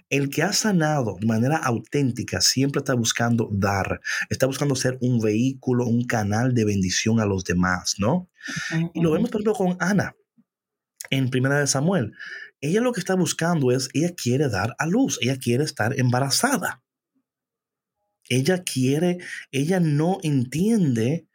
[0.09, 5.21] El que ha sanado de manera auténtica siempre está buscando dar, está buscando ser un
[5.21, 8.29] vehículo, un canal de bendición a los demás, ¿no?
[8.95, 10.15] Y lo vemos, por ejemplo, con Ana
[11.11, 12.15] en Primera de Samuel.
[12.61, 16.83] Ella lo que está buscando es, ella quiere dar a luz, ella quiere estar embarazada.
[18.29, 19.19] Ella quiere,
[19.51, 21.27] ella no entiende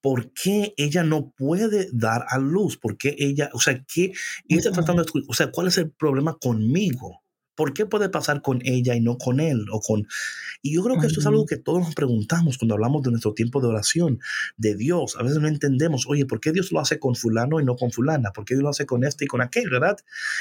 [0.00, 4.12] por qué ella no puede dar a luz, por qué ella, o sea, ¿qué?
[4.48, 7.22] Ella está tratando de, o sea, ¿cuál es el problema conmigo?
[7.58, 9.66] ¿Por qué puede pasar con ella y no con él?
[9.72, 10.06] O con...
[10.62, 11.34] Y yo creo que esto es Ujú.
[11.34, 14.20] algo que todos nos preguntamos cuando hablamos de nuestro tiempo de oración,
[14.56, 15.16] de Dios.
[15.18, 17.90] A veces no entendemos, oye, ¿por qué Dios lo hace con fulano y no con
[17.90, 18.30] fulana?
[18.32, 19.96] ¿Por qué Dios lo hace con este y con aquel, verdad?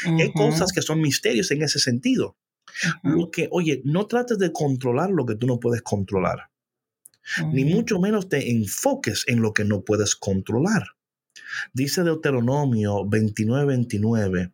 [0.05, 2.37] Hay cosas que son misterios en ese sentido.
[3.01, 6.51] Lo que, oye, no trates de controlar lo que tú no puedes controlar
[7.51, 10.83] ni mucho menos te enfoques en lo que no puedes controlar.
[11.73, 14.53] Dice Deuteronomio 29, 29,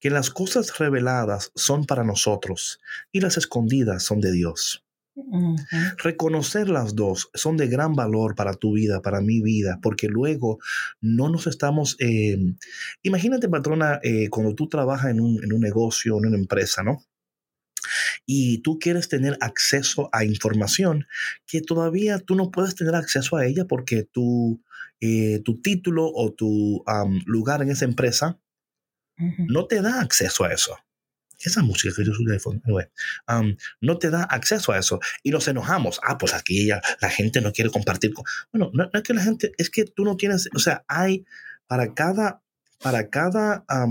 [0.00, 2.80] que las cosas reveladas son para nosotros
[3.12, 4.84] y las escondidas son de Dios.
[5.98, 10.58] Reconocer las dos son de gran valor para tu vida, para mi vida, porque luego
[11.00, 11.96] no nos estamos...
[11.98, 12.38] eh,
[13.02, 17.04] imagínate, patrona, eh, cuando tú trabajas en un, en un negocio, en una empresa, ¿no?
[18.26, 21.06] Y tú quieres tener acceso a información
[21.46, 24.62] que todavía tú no puedes tener acceso a ella porque tu,
[25.00, 26.84] eh, tu título o tu
[27.26, 28.38] lugar en esa empresa
[29.48, 30.78] No te da acceso a eso.
[31.40, 32.40] Esa música que yo soy de
[33.28, 34.98] um, no te da acceso a eso.
[35.22, 36.00] Y nos enojamos.
[36.02, 38.12] Ah, pues aquí la gente no quiere compartir.
[38.12, 38.24] con-".
[38.52, 41.24] Bueno, no, no es que la gente, es que tú no tienes, o sea, hay
[41.68, 42.42] para cada,
[42.82, 43.86] para cada, ah,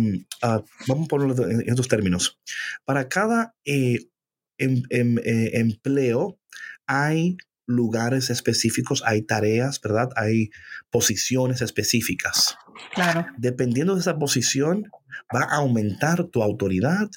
[0.87, 2.39] vamos a ponerlo en estos términos,
[2.85, 4.09] para cada eh,
[4.57, 6.39] em- em- eh, empleo
[6.85, 7.37] hay
[7.67, 10.09] lugares específicos, hay tareas, ¿verdad?
[10.15, 10.49] Hay
[10.89, 12.55] posiciones específicas
[12.95, 13.27] Claro.
[13.37, 14.89] dependiendo de esa posición,
[15.35, 17.09] va a aumentar tu autoridad,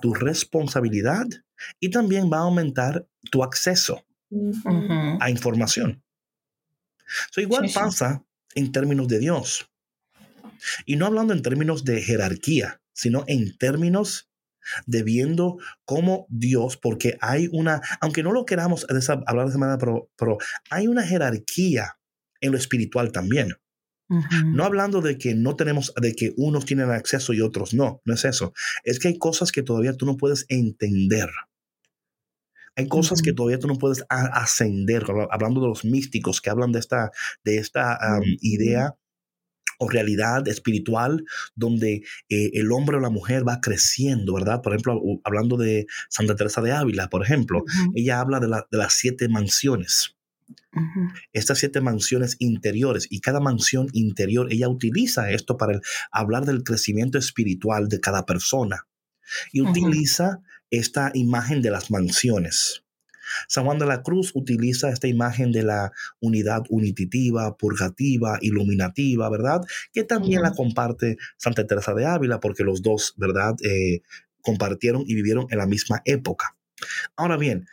[0.00, 1.26] tu responsabilidad
[1.80, 4.04] y también va a aumentar tu acceso
[5.20, 6.02] a información.
[7.30, 7.74] So, igual Sí, sí.
[7.78, 9.70] pasa en términos de Dios.
[10.86, 14.30] Y no hablando en términos de jerarquía, sino en términos
[14.86, 18.86] de viendo cómo Dios, porque hay una, aunque no lo queramos
[19.26, 20.38] hablar de esa manera, pero, pero
[20.70, 21.98] hay una jerarquía
[22.40, 23.54] en lo espiritual también.
[24.44, 28.12] No hablando de que no tenemos, de que unos tienen acceso y otros no, no
[28.14, 28.52] es eso.
[28.84, 31.30] Es que hay cosas que todavía tú no puedes entender.
[32.76, 36.72] Hay cosas que todavía tú no puedes ascender, habla- hablando de los místicos que hablan
[36.72, 37.10] de esta,
[37.44, 38.96] de esta um, idea
[39.82, 44.62] o realidad espiritual donde eh, el hombre o la mujer va creciendo, ¿verdad?
[44.62, 47.64] Por ejemplo, hablando de Santa Teresa de Ávila, por ejemplo,
[47.94, 50.16] ella habla de, la- de las siete mansiones
[51.32, 56.62] estas siete mansiones interiores y cada mansión interior, ella utiliza esto para el- hablar del
[56.62, 58.86] crecimiento espiritual de cada persona
[59.52, 60.40] y utiliza
[60.70, 62.82] esta imagen de las mansiones.
[63.48, 69.62] San Juan de la Cruz utiliza esta imagen de la unidad unitiva, purgativa, iluminativa, ¿verdad?
[69.92, 73.54] Que también la comparte Santa Teresa de Ávila porque los dos, ¿verdad?
[73.62, 74.02] Eh,
[74.40, 76.56] compartieron y vivieron en la misma época.
[77.16, 77.66] Ahora bien,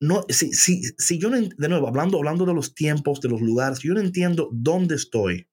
[0.00, 3.40] no, si, si, si yo no, de nuevo, hablando, hablando de los tiempos, de los
[3.40, 5.48] lugares, yo no entiendo dónde estoy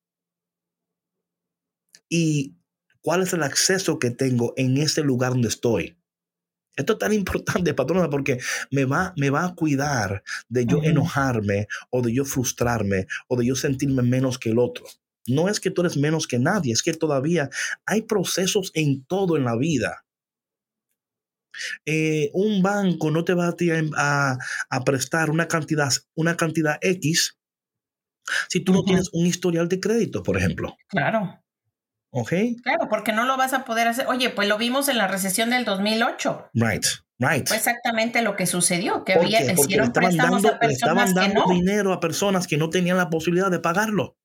[2.10, 2.58] y
[3.02, 5.98] cuál es el acceso que tengo en ese lugar donde estoy.
[6.76, 8.40] Esto es tan importante, patrona, porque
[8.72, 13.46] me va, me va a cuidar de yo enojarme o de yo frustrarme o de
[13.46, 14.86] yo sentirme menos que el otro.
[15.28, 17.50] No es que tú eres menos que nadie, es que todavía
[17.86, 20.06] hay procesos en todo en la vida.
[21.86, 23.54] Eh, un banco no te va
[23.98, 24.38] a,
[24.70, 27.38] a, prestar una cantidad, una cantidad X
[28.50, 30.76] si tú no tienes un historial de crédito, por ejemplo.
[30.88, 31.42] Claro.
[32.12, 32.34] ¿Ok?
[32.64, 34.08] Claro, porque no lo vas a poder hacer.
[34.08, 36.50] Oye, pues lo vimos en la recesión del 2008.
[36.54, 36.86] Right.
[37.18, 37.48] Right.
[37.48, 42.00] Fue exactamente lo que sucedió, que había, hicieron estaban dando, a estaban dando dinero a
[42.00, 44.18] personas que no tenían la posibilidad de pagarlo.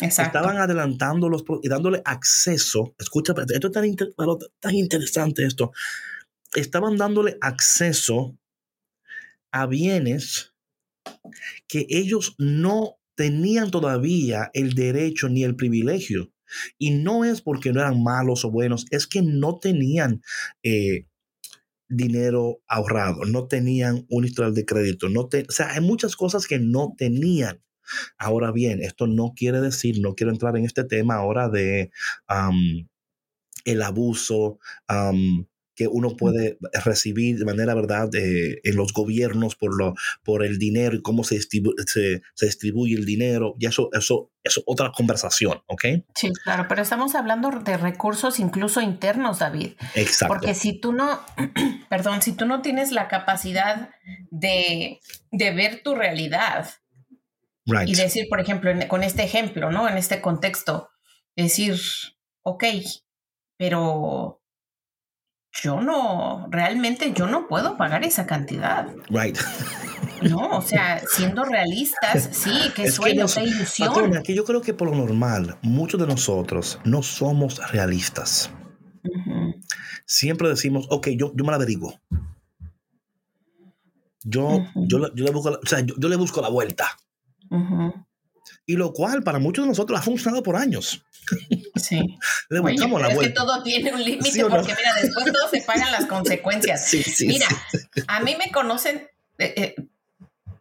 [0.00, 2.94] Estaban adelantándolos y dándole acceso.
[2.98, 3.84] Escucha, esto es tan,
[4.60, 5.72] tan interesante esto.
[6.54, 8.36] Estaban dándole acceso
[9.52, 10.54] a bienes
[11.66, 16.30] que ellos no tenían todavía el derecho ni el privilegio.
[16.78, 20.22] Y no es porque no eran malos o buenos, es que no tenían
[20.62, 21.06] eh,
[21.88, 26.58] dinero ahorrado, no tenían un historial de crédito, no o sea, hay muchas cosas que
[26.58, 27.62] no tenían.
[28.18, 31.90] Ahora bien, esto no quiere decir, no quiero entrar en este tema ahora de
[33.64, 34.58] el abuso,
[35.78, 40.96] que uno puede recibir de manera, ¿verdad?, en los gobiernos por, lo, por el dinero
[40.96, 43.54] y cómo se, se, se, distribuye el dinero.
[43.60, 45.84] Y eso, eso es otra conversación, ¿ok?
[46.16, 49.74] Sí, claro, pero estamos hablando de recursos incluso internos, David.
[49.94, 50.34] Exacto.
[50.34, 51.20] Porque si tú no,
[51.88, 53.90] perdón, si tú no tienes la capacidad
[54.32, 54.98] de,
[55.30, 56.68] de ver tu realidad
[57.86, 59.88] y decir, por ejemplo, con este ejemplo, ¿no?
[59.88, 60.90] En este contexto,
[61.36, 61.76] decir,
[62.42, 62.64] ok,
[63.56, 64.42] pero
[65.52, 68.88] yo no, realmente yo no puedo pagar esa cantidad.
[69.08, 69.36] Right.
[70.22, 74.22] No, o sea, siendo realistas, sí, qué sueño, qué ilusión.
[74.22, 78.50] que yo creo que por lo normal, muchos de nosotros no somos realistas.
[80.06, 81.98] Siempre decimos, ok, yo, yo me la averiguo.
[84.24, 86.86] Yo, yo, le busco la, o sea, yo, le busco la vuelta.
[88.66, 91.04] Y lo cual para muchos de nosotros ha funcionado por años.
[91.78, 92.18] Sí.
[92.48, 93.32] Le buscamos la es vuelta.
[93.32, 96.86] que todo tiene un límite porque, mira, después todos se pagan las consecuencias.
[96.88, 97.46] Sí, sí, mira,
[98.06, 99.74] a mí me conocen eh, eh,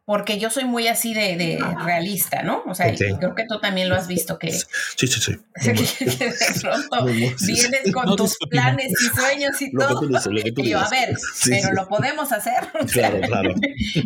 [0.08, 2.63] porque yo soy muy así de, de realista, ¿no?
[2.65, 4.53] O sea, creo que tú también lo has visto que...
[4.53, 4.65] Sí,
[5.06, 5.38] sí, sí.
[5.65, 10.01] de pronto vienes con tus planes y sueños y todo.
[10.32, 12.69] y yo, a ver, pero lo podemos hacer.
[12.93, 13.53] Claro, claro.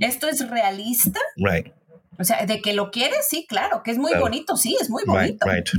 [0.02, 1.19] Esto es realista.
[1.36, 1.71] Right.
[2.17, 5.04] O sea, de que lo quieres, sí, claro, que es muy bonito, sí, es muy
[5.06, 5.45] bonito.
[5.47, 5.69] Right,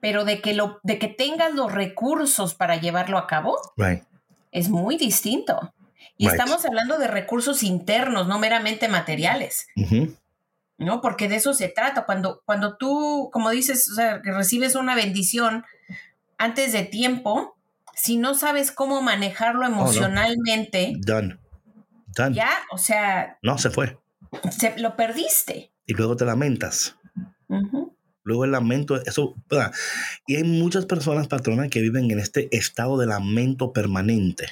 [0.00, 3.56] Pero de que lo, de que tengas los recursos para llevarlo a cabo,
[4.52, 5.74] es muy distinto.
[6.16, 9.66] Y estamos hablando de recursos internos, no meramente materiales.
[10.78, 11.00] ¿No?
[11.00, 12.04] Porque de eso se trata.
[12.04, 15.64] Cuando, cuando tú, como dices, o sea, que recibes una bendición
[16.38, 17.56] antes de tiempo,
[17.94, 20.94] si no sabes cómo manejarlo emocionalmente.
[20.98, 21.38] Done.
[22.06, 22.34] Done.
[22.34, 23.38] Ya, o sea.
[23.42, 23.98] No, se fue
[24.50, 25.72] se, lo perdiste.
[25.86, 26.96] Y luego te lamentas.
[28.24, 29.34] Luego el lamento, eso,
[30.26, 34.48] y hay muchas personas, patronas, que viven en este estado de lamento permanente.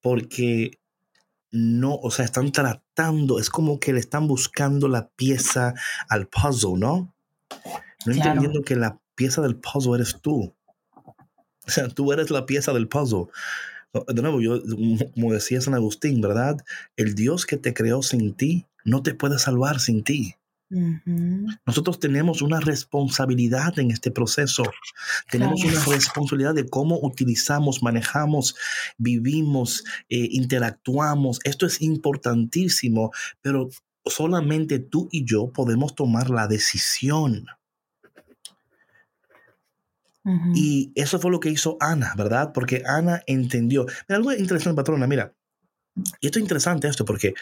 [0.00, 0.78] Porque
[1.50, 5.74] no, o sea, están tratando, es como que le están buscando la pieza
[6.08, 7.12] al puzzle, ¿no?
[8.06, 10.54] No entendiendo que la pieza del puzzle eres tú.
[11.66, 13.26] O sea, tú eres la pieza del puzzle.
[14.08, 14.60] De nuevo, yo,
[15.14, 16.56] como decía San Agustín, ¿verdad?
[16.96, 20.36] El Dios que te creó sin ti no te puede salvar sin ti.
[21.66, 24.62] Nosotros tenemos una responsabilidad en este proceso.
[25.30, 28.54] Tenemos una responsabilidad de cómo utilizamos, manejamos,
[28.96, 31.40] vivimos, eh, interactuamos.
[31.44, 33.68] Esto es importantísimo, pero
[34.04, 37.46] solamente tú y yo podemos tomar la decisión.
[40.54, 42.52] Y eso fue lo que hizo Ana, ¿verdad?
[42.54, 43.86] Porque Ana entendió.
[44.08, 45.34] Mira, algo interesante, patrona, mira.
[46.20, 47.34] Y esto es interesante esto porque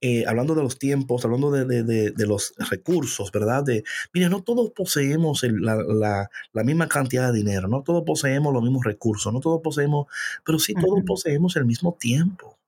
[0.00, 3.62] eh, hablando de los tiempos, hablando de, de, de, los recursos, ¿verdad?
[3.62, 8.52] De, mira, no todos poseemos la, la, la, misma cantidad de dinero, no todos poseemos
[8.52, 10.06] los mismos recursos, no todos poseemos,
[10.44, 12.58] pero sí todos poseemos el mismo tiempo.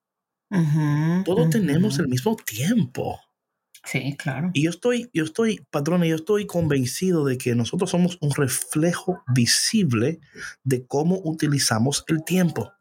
[1.25, 3.19] todos tenemos el mismo tiempo.
[3.83, 4.49] Sí, claro.
[4.53, 9.21] Y yo estoy, yo estoy, patrona, yo estoy convencido de que nosotros somos un reflejo
[9.33, 10.19] visible
[10.63, 12.71] de cómo utilizamos el tiempo.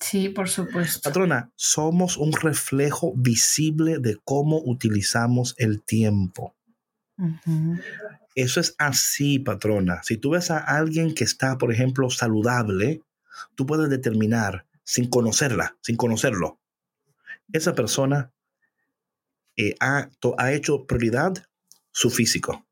[0.00, 1.00] Sí, por supuesto.
[1.02, 6.54] Patrona, somos un reflejo visible de cómo utilizamos el tiempo.
[8.34, 10.02] Eso es así, patrona.
[10.02, 13.02] Si tú ves a alguien que está, por ejemplo, saludable,
[13.54, 16.60] tú puedes determinar, sin conocerla, sin conocerlo,
[17.52, 18.32] esa persona
[19.56, 21.46] eh, ha, ha, hecho prioridad
[21.90, 22.66] su físico.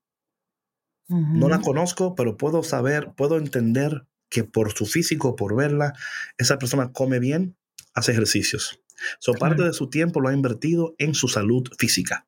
[1.09, 5.93] No la conozco, pero puedo saber, puedo entender que por su físico, por verla,
[6.39, 7.57] esa persona come bien,
[7.95, 8.81] hace ejercicios.
[9.21, 12.27] So, parte de su tiempo lo ha invertido en su salud física.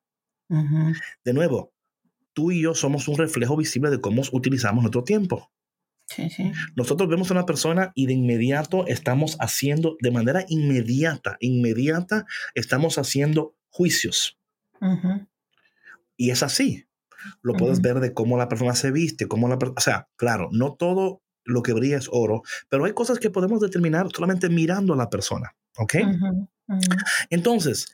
[1.25, 1.73] De nuevo,
[2.31, 5.51] tú y yo somos un reflejo visible de cómo utilizamos nuestro tiempo.
[6.77, 12.97] Nosotros vemos a una persona y de inmediato estamos haciendo, de manera inmediata, inmediata, estamos
[12.97, 14.39] haciendo juicios.
[16.15, 16.85] Y es así.
[17.41, 20.75] Lo puedes ver de cómo la persona se viste, cómo la O sea, claro, no
[20.75, 24.97] todo lo que brilla es oro, pero hay cosas que podemos determinar solamente mirando a
[24.97, 25.55] la persona.
[25.77, 25.95] ¿Ok?
[27.29, 27.87] Entonces,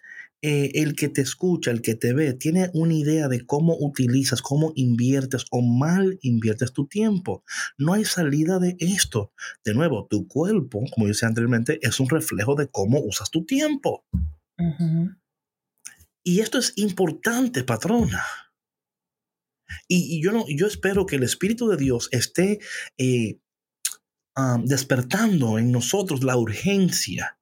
[0.45, 4.41] eh, el que te escucha, el que te ve, tiene una idea de cómo utilizas,
[4.41, 7.45] cómo inviertes o mal inviertes tu tiempo.
[7.77, 9.31] No hay salida de esto.
[9.63, 13.45] De nuevo, tu cuerpo, como yo decía anteriormente, es un reflejo de cómo usas tu
[13.45, 14.05] tiempo.
[16.23, 18.21] Y esto es importante, patrona.
[19.87, 22.59] Y, yo, no, yo espero que el Espíritu de Dios esté
[22.97, 23.39] eh,
[24.63, 27.37] despertando en nosotros la urgencia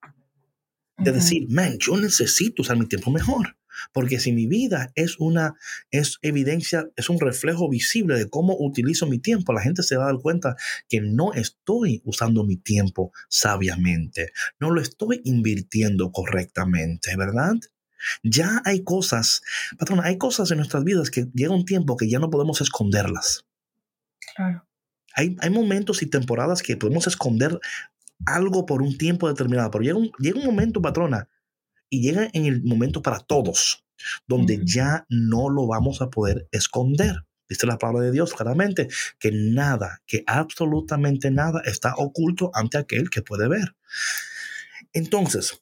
[0.97, 3.57] de decir, man, yo necesito usar mi tiempo mejor.
[3.93, 5.55] Porque si mi vida es una
[5.89, 10.03] es evidencia, es un reflejo visible de cómo utilizo mi tiempo, la gente se va
[10.03, 10.55] a dar cuenta
[10.89, 17.55] que no estoy usando mi tiempo sabiamente, no lo estoy invirtiendo correctamente, ¿verdad?
[18.23, 19.41] Ya hay cosas,
[19.77, 23.45] patrona, hay cosas en nuestras vidas que llega un tiempo que ya no podemos esconderlas.
[24.35, 24.67] Claro.
[25.15, 27.59] Hay, hay momentos y temporadas que podemos esconder
[28.25, 31.27] algo por un tiempo determinado, pero llega un, llega un momento, patrona,
[31.89, 33.85] y llega en el momento para todos,
[34.27, 37.25] donde ya no lo vamos a poder esconder.
[37.49, 38.87] Dice la palabra de Dios claramente
[39.19, 43.75] que nada, que absolutamente nada está oculto ante aquel que puede ver.
[44.93, 45.61] Entonces,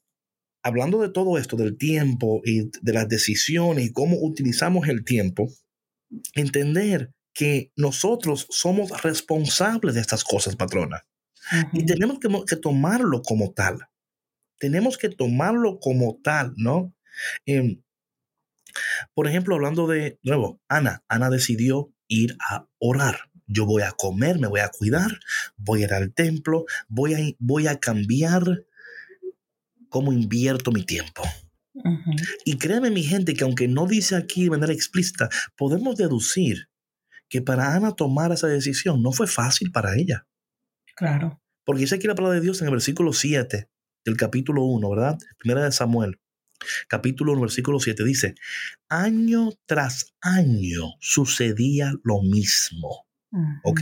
[0.61, 5.51] hablando de todo esto, del tiempo y de las decisiones y cómo utilizamos el tiempo,
[6.35, 11.05] entender que nosotros somos responsables de estas cosas, patrona.
[11.73, 13.79] Y tenemos que, tomarlo como tal.
[14.59, 16.93] Tenemos que tomarlo como tal, ¿no?
[17.45, 17.81] Em,
[19.13, 23.31] por ejemplo, hablando de, nuevo, Ana, Ana decidió ir a orar.
[23.47, 25.19] Yo voy a comer, me voy a cuidar,
[25.57, 28.65] voy a ir al templo, voy a, voy a cambiar
[29.89, 31.23] cómo invierto mi tiempo.
[32.45, 36.68] Y créeme, mi gente, que aunque no dice aquí de manera explícita, podemos deducir
[37.29, 40.27] que para Ana tomar esa decisión no fue fácil para ella.
[40.95, 41.41] Claro.
[41.63, 43.69] Porque dice aquí la palabra de Dios en el versículo 7
[44.03, 45.17] del capítulo 1, ¿verdad?
[45.37, 46.19] Primera de Samuel,
[46.87, 48.35] capítulo 1, versículo 7, dice,
[48.89, 53.07] año tras año sucedía lo mismo.
[53.63, 53.81] ¿Ok?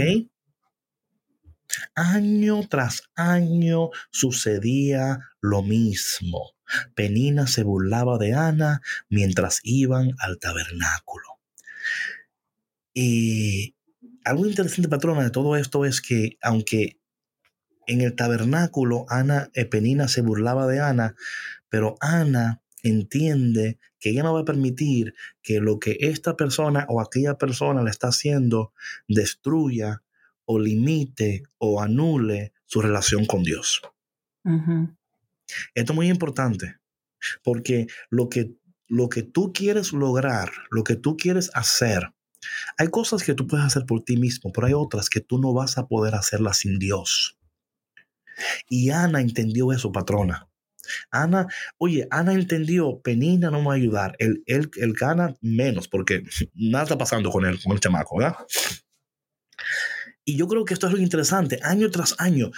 [1.96, 6.52] Año tras año sucedía lo mismo.
[6.96, 11.37] Penina se burlaba de Ana mientras iban al tabernáculo.
[13.00, 13.76] Y
[14.24, 17.00] algo interesante, patrona, de todo esto es que aunque
[17.86, 21.16] en el tabernáculo Ana, eh, Penina se burlaba de Ana,
[21.70, 27.00] pero Ana entiende que ella no va a permitir que lo que esta persona o
[27.00, 28.74] aquella persona le está haciendo
[29.08, 30.02] destruya
[30.46, 33.84] o limite o anule su relación con Dios.
[35.76, 36.78] Esto es muy importante
[37.44, 38.56] porque lo que,
[38.88, 42.12] lo que tú quieres lograr, lo que tú quieres hacer,
[42.78, 45.54] hay cosas que tú puedes hacer por ti mismo, pero hay otras que tú no
[45.54, 47.38] vas a poder hacerlas sin Dios.
[48.70, 50.48] Y Ana entendió eso, patrona.
[51.12, 56.24] Ana, oye, Ana entendió, Penina no me va a ayudar, él, él, gana menos porque
[56.54, 58.38] nada está pasando con él, con el chamaco, ¿verdad?
[60.24, 62.52] Y yo creo que esto es lo interesante, año tras año.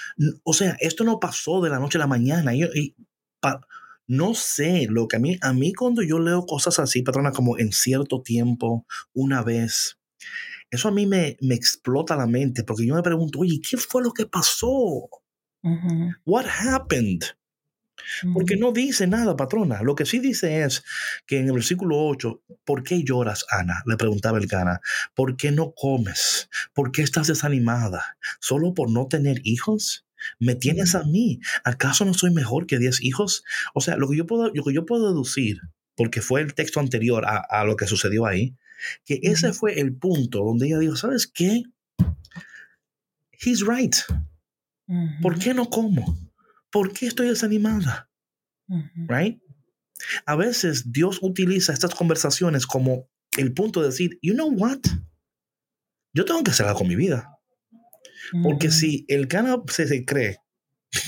[0.44, 2.56] O sea, esto no pasó de la noche a la mañana.
[2.56, 2.96] Y,
[4.10, 7.60] no sé, lo que a mí, a mí cuando yo leo cosas así, patrona, como
[7.60, 10.00] en cierto tiempo, una vez,
[10.72, 14.02] eso a mí me, me explota la mente porque yo me pregunto, oye, ¿qué fue
[14.02, 15.10] lo que pasó?
[16.26, 17.22] What happened?
[18.34, 19.84] Porque no dice nada, patrona.
[19.84, 20.84] Lo que sí dice es
[21.28, 23.84] que en el versículo 8, ¿por qué lloras, Ana?
[23.86, 24.82] Le preguntaba el Cana.
[25.14, 26.50] ¿Por qué no comes?
[26.74, 28.18] ¿Por qué estás desanimada?
[28.40, 30.08] ¿Solo por no tener hijos?
[30.40, 31.40] ¿Me tienes a mí?
[31.64, 33.44] ¿Acaso no soy mejor que 10 hijos?
[33.74, 35.62] O sea, lo que yo puedo, lo que yo puedo deducir,
[35.96, 38.56] porque fue el texto anterior a, lo que sucedió ahí,
[39.06, 41.64] que ese fue el punto donde ella dijo, ¿sabes qué?
[43.34, 43.96] He's right.
[45.22, 46.18] ¿Por qué no como?
[46.72, 48.10] ¿Por qué estoy desanimada?
[49.08, 49.42] Right?
[50.26, 54.80] A veces Dios utiliza estas conversaciones como el punto de decir, you know what?
[56.14, 57.39] Yo tengo que hacer algo con mi vida.
[58.44, 60.40] Porque si el cana se, cree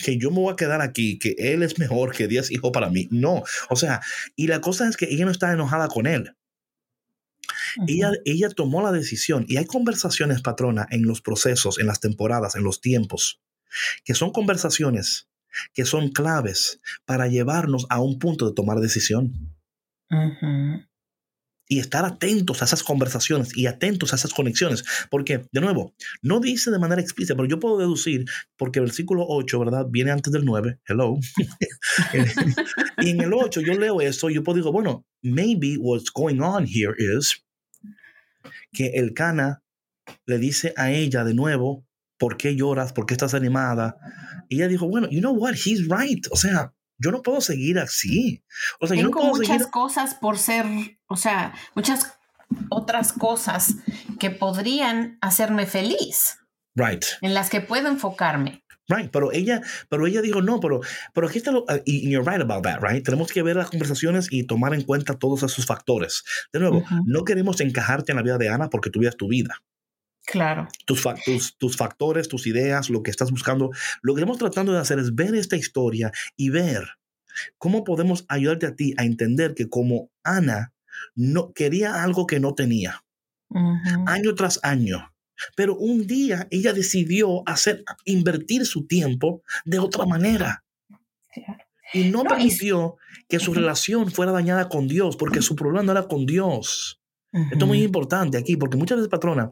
[0.06, 2.90] que yo me voy a quedar aquí, que él es mejor que 10 hijos para
[2.90, 3.44] mí, no.
[3.70, 4.02] O sea,
[4.36, 6.36] y la cosa es que ella no está enojada con él.
[7.88, 12.56] ella, ella tomó la decisión y hay conversaciones, patrona, en los procesos, en las temporadas,
[12.56, 13.42] en los tiempos,
[14.04, 15.28] que son conversaciones
[15.74, 19.56] que son claves para llevarnos a un punto de tomar decisión.
[21.72, 24.84] Y estar atentos a esas conversaciones y atentos a esas conexiones.
[25.10, 28.26] Porque, de nuevo, no dice de manera explícita, pero yo puedo deducir,
[28.58, 29.86] porque el versículo 8, ¿verdad?
[29.90, 31.16] Viene antes del 9, hello.
[33.02, 36.66] y en el 8 yo leo eso yo puedo decir, bueno, maybe what's going on
[36.66, 37.42] here is
[38.74, 39.64] que el Cana
[40.26, 41.86] le dice a ella de nuevo,
[42.18, 42.94] ¿por qué lloras?
[42.94, 43.98] ¿Por qué estás animada?
[44.50, 46.26] Y ella dijo, bueno, you know what, he's right.
[46.32, 48.44] O sea, yo no puedo seguir así.
[48.80, 49.72] O sea, Tengo yo no puedo muchas seguir...
[49.72, 50.66] cosas por ser,
[51.08, 52.14] o sea, muchas
[52.70, 53.76] otras cosas
[54.20, 56.38] que podrían hacerme feliz,
[56.76, 57.04] Right.
[57.22, 58.64] en las que puedo enfocarme.
[58.88, 60.82] Right, pero ella, pero ella dijo no, pero,
[61.14, 63.06] pero aquí está lo, uh, y you're right about that, right?
[63.06, 66.24] Tenemos que ver las conversaciones y tomar en cuenta todos esos factores.
[66.52, 66.96] De nuevo, Ujú.
[67.06, 69.62] no queremos encajarte en la vida de Ana porque tú vives tu vida.
[70.32, 70.68] Claro.
[70.86, 73.72] tus, fa- tus, tus factores, tus ideas, lo que estás buscando.
[74.02, 76.88] Lo que estamos tratando de hacer es ver esta historia y ver
[77.58, 80.74] cómo podemos ayudarte a ti a entender que como Ana
[81.16, 83.04] no quería algo que no tenía,
[84.06, 85.14] año tras año.
[85.56, 90.64] Pero un día ella decidió hacer, invertir su tiempo de otra manera.
[91.94, 92.96] Y no, permitió
[93.28, 97.02] que su relación fuera dañada con Dios, porque su problema no era con Dios.
[97.34, 99.52] Esto es muy importante aquí, porque muchas veces, patrona,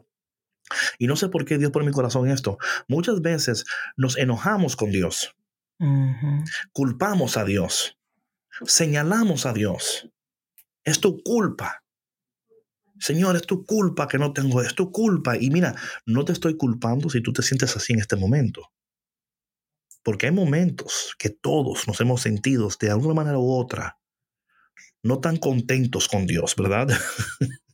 [0.98, 2.58] y no sé por qué Dios pone en mi corazón esto,
[2.88, 3.64] muchas veces
[3.96, 5.34] nos enojamos con Dios,
[6.72, 7.98] culpamos a Dios,
[8.64, 10.10] señalamos a Dios.
[10.82, 11.84] Es tu culpa.
[12.98, 15.36] Señor, es tu culpa que no tengo, es tu culpa.
[15.36, 15.74] Y mira,
[16.06, 18.72] no te estoy culpando si tú te sientes así en este momento.
[20.02, 24.00] Porque hay momentos que todos nos hemos sentido de alguna manera u otra
[25.02, 26.88] no tan contentos con Dios, ¿verdad?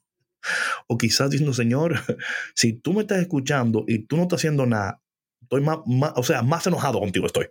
[0.86, 1.94] o quizás diciendo, Señor,
[2.55, 5.03] si tú me estás escuchando y tú no estás haciendo nada,
[5.42, 7.47] estoy más, más- o sea, más enojado contigo estoy.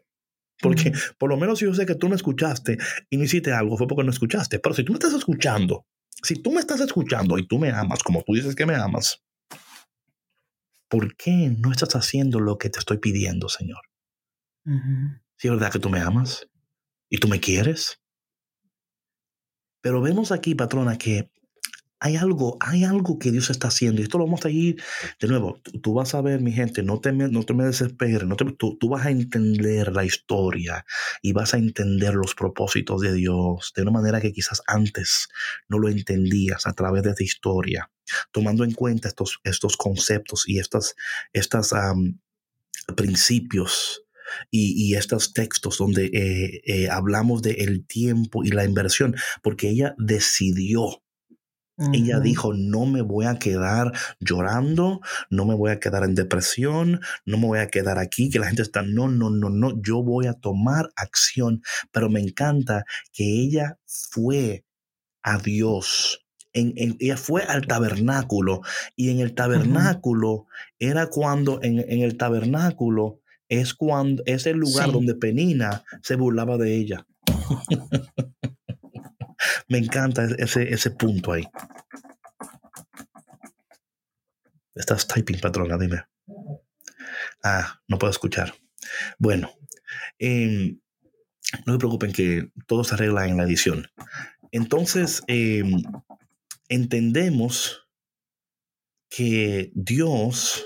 [0.61, 2.77] Porque por lo menos si yo sé que tú me escuchaste
[3.09, 4.59] y no hiciste algo, fue porque no escuchaste.
[4.59, 5.85] Pero si tú me estás escuchando,
[6.23, 9.21] si tú me estás escuchando y tú me amas, como tú dices que me amas,
[10.89, 13.81] ¿por qué no estás haciendo lo que te estoy pidiendo, Señor?
[15.37, 16.47] Si es verdad que tú me amas
[17.09, 17.99] y tú me quieres.
[19.81, 21.29] Pero vemos aquí, patrona, que
[22.06, 23.99] hay algo, hay algo que Dios está haciendo.
[23.99, 24.80] Y esto lo vamos a ir
[25.20, 25.60] de nuevo.
[25.82, 28.28] Tú, vas a ver, mi gente, no te no te me desesperes.
[28.28, 30.86] No te- tú, tú vas a entender la historia
[31.24, 35.30] y vas a entender los propósitos de Dios de una manera que quizás antes
[35.68, 37.89] no lo entendías a través de esta historia,
[38.32, 40.95] tomando en cuenta estos, estos conceptos y estas,
[41.34, 41.74] estas
[42.95, 44.03] principios
[44.51, 49.70] y, y estos textos donde eh, eh, hablamos de el tiempo y la inversión, porque
[49.70, 51.03] ella decidió,
[51.93, 57.01] ella dijo, no me voy a quedar llorando, no me voy a quedar en depresión,
[57.26, 60.01] no me voy a quedar aquí, que la gente está, no, no, no, no, yo
[60.01, 61.61] voy a tomar acción,
[61.91, 64.63] pero me encanta que ella fue
[65.23, 66.26] a Dios.
[66.53, 68.61] En, en- ella fue al tabernáculo
[68.95, 70.47] y en el tabernáculo
[70.80, 73.19] era cuando en, en el tabernáculo
[73.49, 74.91] es cuando es el lugar Sí.
[74.93, 77.05] donde Penina se burlaba de ella.
[79.67, 81.43] Me encanta ese, ese punto ahí.
[84.75, 86.03] Estás typing, patrona, dime.
[87.43, 88.53] Ah, no puedo escuchar.
[89.17, 89.51] Bueno,
[90.19, 90.79] em,
[91.65, 93.88] no se preocupen que todo se arregla en la edición.
[94.51, 95.81] Entonces, em,
[96.67, 97.88] entendemos
[99.09, 100.65] que Dios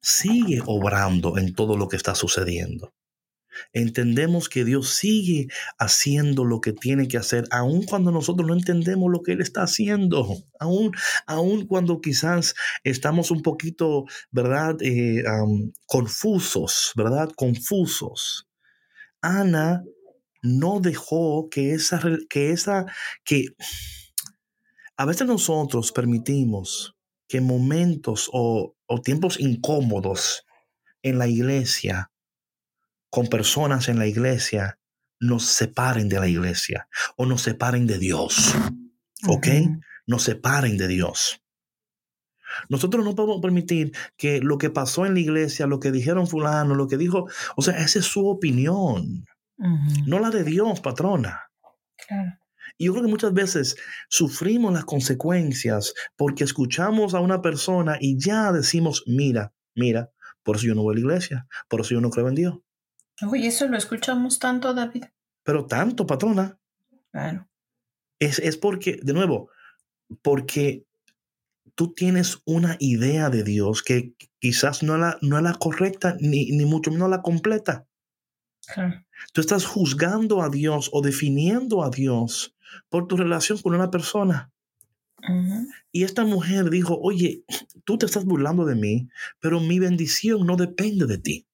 [0.00, 2.94] sigue obrando en todo lo que está sucediendo.
[3.72, 5.48] Entendemos que Dios sigue
[5.78, 9.62] haciendo lo que tiene que hacer, aun cuando nosotros no entendemos lo que Él está
[9.62, 10.26] haciendo,
[10.58, 12.54] aun, cuando quizás
[12.84, 14.76] estamos un poquito, ¿verdad?
[14.80, 15.22] Eh,
[15.86, 17.30] confusos, ¿verdad?
[17.36, 18.48] Confusos.
[19.20, 19.82] Ana
[20.42, 22.86] no dejó que esa, que esa,
[23.24, 23.46] que
[24.96, 26.94] a veces nosotros permitimos
[27.28, 30.44] que momentos o, o tiempos incómodos
[31.02, 32.10] en la iglesia,
[33.10, 34.78] con personas en la iglesia,
[35.20, 38.54] nos separen de la iglesia o nos separen de Dios.
[39.26, 39.48] ¿Ok?
[39.62, 39.80] Ujú.
[40.06, 41.42] Nos separen de Dios.
[42.68, 46.74] Nosotros no podemos permitir que lo que pasó en la iglesia, lo que dijeron fulano,
[46.74, 49.26] lo que dijo, o sea, esa es su opinión,
[50.06, 51.50] no la de Dios, patrona.
[52.06, 52.38] Claro.
[52.78, 53.76] Y yo creo que muchas veces
[54.08, 60.12] sufrimos las consecuencias porque escuchamos a una persona y ya decimos, mira, mira,
[60.44, 62.58] por eso yo no voy a la iglesia, por eso yo no creo en Dios.
[63.26, 65.04] Oye, eso lo escuchamos tanto, David.
[65.42, 66.58] Pero tanto, patrona,
[67.10, 67.48] Claro.
[68.18, 69.50] es, es porque, de nuevo,
[70.22, 70.84] porque
[71.74, 76.50] tú tienes una idea de Dios que quizás no es la, no la correcta ni,
[76.50, 77.86] ni mucho menos la completa.
[79.32, 82.54] Tú estás juzgando a Dios o definiendo a Dios
[82.90, 84.52] por tu relación con una persona.
[85.90, 87.42] Y esta mujer dijo, oye,
[87.84, 89.08] tú te estás burlando de mí,
[89.40, 91.47] pero mi bendición no depende de ti.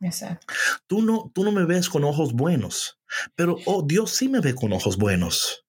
[0.00, 0.46] Exacto.
[0.86, 2.98] Tú no, tú no me ves con ojos buenos,
[3.34, 5.64] pero oh, Dios sí me ve con ojos buenos.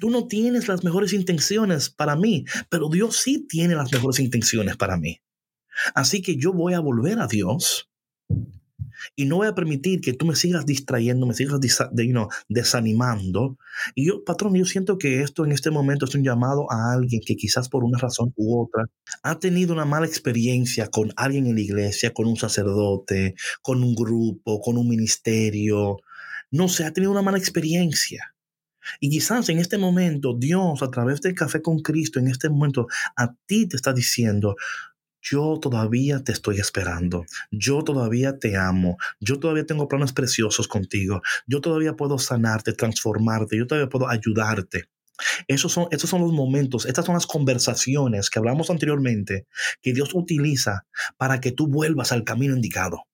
[0.00, 4.78] Tú no tienes las mejores intenciones para mí, pero Dios sí tiene las mejores intenciones
[4.78, 5.20] para mí.
[5.94, 7.90] Así que yo voy a volver a Dios
[9.16, 11.60] y no voy a permitir que tú me sigas distrayendo, me sigas
[12.48, 13.58] desanimando.
[13.94, 17.22] Y yo, patrón, yo siento que esto en este momento es un llamado a alguien
[17.24, 18.84] que quizás por una razón u otra
[19.22, 23.94] ha tenido una mala experiencia con alguien en la iglesia, con un sacerdote, con un
[23.94, 25.98] grupo, con un ministerio.
[26.50, 28.34] No sé, ha tenido una mala experiencia.
[29.00, 32.86] Y quizás en este momento Dios, a través del café con Cristo, en este momento
[33.16, 34.56] a ti te está diciendo,
[35.22, 41.22] yo todavía te estoy esperando, yo todavía te amo, yo todavía tengo planes preciosos contigo,
[41.46, 44.88] yo todavía puedo sanarte, transformarte, yo todavía puedo ayudarte.
[45.48, 49.46] Esos son, esos son los momentos, estas son las conversaciones que hablamos anteriormente
[49.82, 53.04] que Dios utiliza para que tú vuelvas al camino indicado,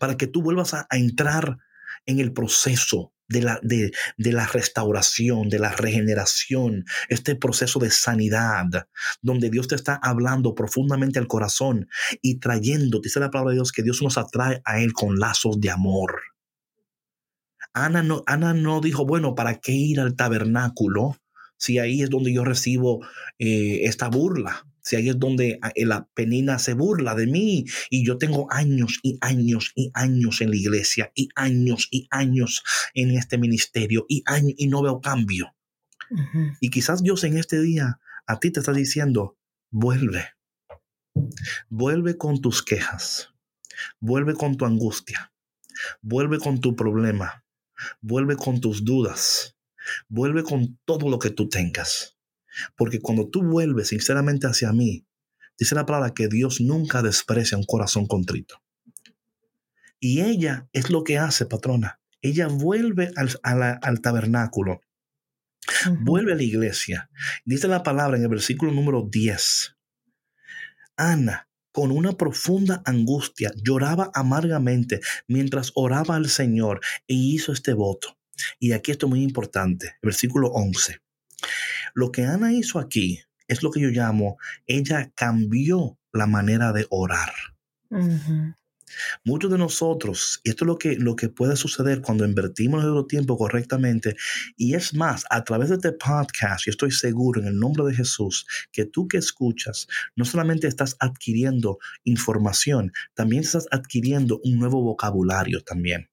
[0.00, 1.58] para que tú vuelvas a entrar
[2.06, 8.66] en el proceso de la, de, la restauración, de la regeneración, este proceso de sanidad,
[9.22, 11.88] donde Dios te está hablando profundamente al corazón
[12.22, 15.60] y trayendo, dice la palabra de Dios, que Dios nos atrae a Él con lazos
[15.60, 16.20] de amor.
[17.72, 21.16] Ana no, Ana no dijo, bueno, ¿para qué ir al tabernáculo
[21.56, 23.04] si ahí es donde yo recibo
[23.38, 24.64] eh, esta burla?
[24.84, 29.00] Si ahí es donde ah, la penina se burla de mí y yo tengo años
[29.02, 32.62] y años y años en la iglesia y años y años
[32.92, 34.22] en este ministerio y,
[34.58, 35.56] y no veo cambio.
[36.60, 39.38] Y quizás Dios en este día a ti te está diciendo,
[39.70, 40.28] vuelve,
[41.70, 43.30] vuelve con tus quejas,
[44.00, 45.32] vuelve con tu angustia,
[46.02, 47.44] vuelve con tu problema,
[48.02, 49.56] vuelve con tus dudas,
[50.08, 52.13] vuelve con todo lo que tú tengas
[52.76, 55.06] porque cuando tú vuelves sinceramente hacia mí,
[55.58, 58.62] dice la palabra que Dios nunca desprecia un corazón contrito.
[60.00, 62.00] Y ella es lo que hace, patrona.
[62.20, 64.80] Ella vuelve al, tabernáculo,
[66.00, 67.10] vuelve a la iglesia.
[67.44, 69.76] Dice la palabra en el versículo número 10.
[70.96, 78.18] Ana, con una profunda angustia, lloraba amargamente mientras oraba al Señor e hizo este voto.
[78.58, 81.03] Y aquí esto es muy importante, versículo 11.
[81.94, 84.36] Lo que Ana hizo aquí es lo que yo llamo,
[84.66, 87.32] ella cambió la manera de orar.
[89.24, 93.06] Muchos de nosotros, y esto es lo que, lo que puede suceder cuando invertimos nuestro
[93.06, 94.16] tiempo correctamente,
[94.56, 97.94] y es más, a través de este podcast, yo estoy seguro en el nombre de
[97.94, 104.82] Jesús, que tú que escuchas, no solamente estás adquiriendo información, también estás adquiriendo un nuevo
[104.82, 106.08] vocabulario también.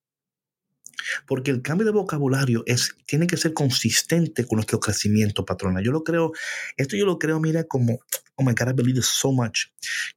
[1.25, 5.81] Porque el cambio de vocabulario es, tiene que ser consistente con nuestro crecimiento, patrona.
[5.81, 6.31] Yo lo creo,
[6.77, 7.99] esto yo lo creo, mira, como,
[8.35, 9.67] oh my God, I believe so much,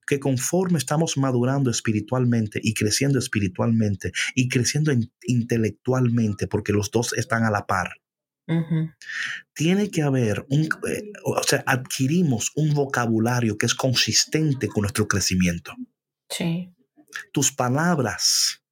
[0.07, 7.45] que conforme estamos madurando espiritualmente y creciendo espiritualmente y creciendo intelectualmente, porque los dos están
[7.45, 7.91] a la par,
[9.55, 15.09] tiene que haber un, eh, o sea, adquirimos un vocabulario que es consistente con nuestro
[15.09, 15.75] crecimiento.
[16.29, 16.71] Sí.
[17.33, 18.64] Tus palabras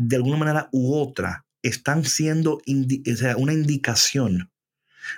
[0.00, 2.62] de alguna manera u otra están siendo
[3.36, 4.50] una indicación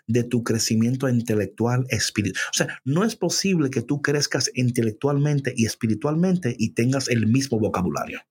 [0.06, 2.42] de tu crecimiento intelectual espiritual.
[2.50, 7.60] O sea, no es posible que tú crezcas intelectualmente y espiritualmente y tengas el mismo
[7.60, 8.22] vocabulario.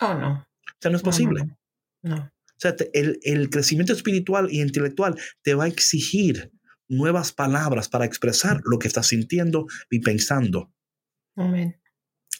[0.00, 0.32] Oh, no.
[0.32, 1.56] O sea, no es posible.
[2.02, 2.16] No.
[2.16, 6.50] O sea, el, el crecimiento espiritual y intelectual te va a exigir
[6.88, 10.72] nuevas palabras para expresar lo que estás sintiendo y pensando.
[11.36, 11.79] Amén.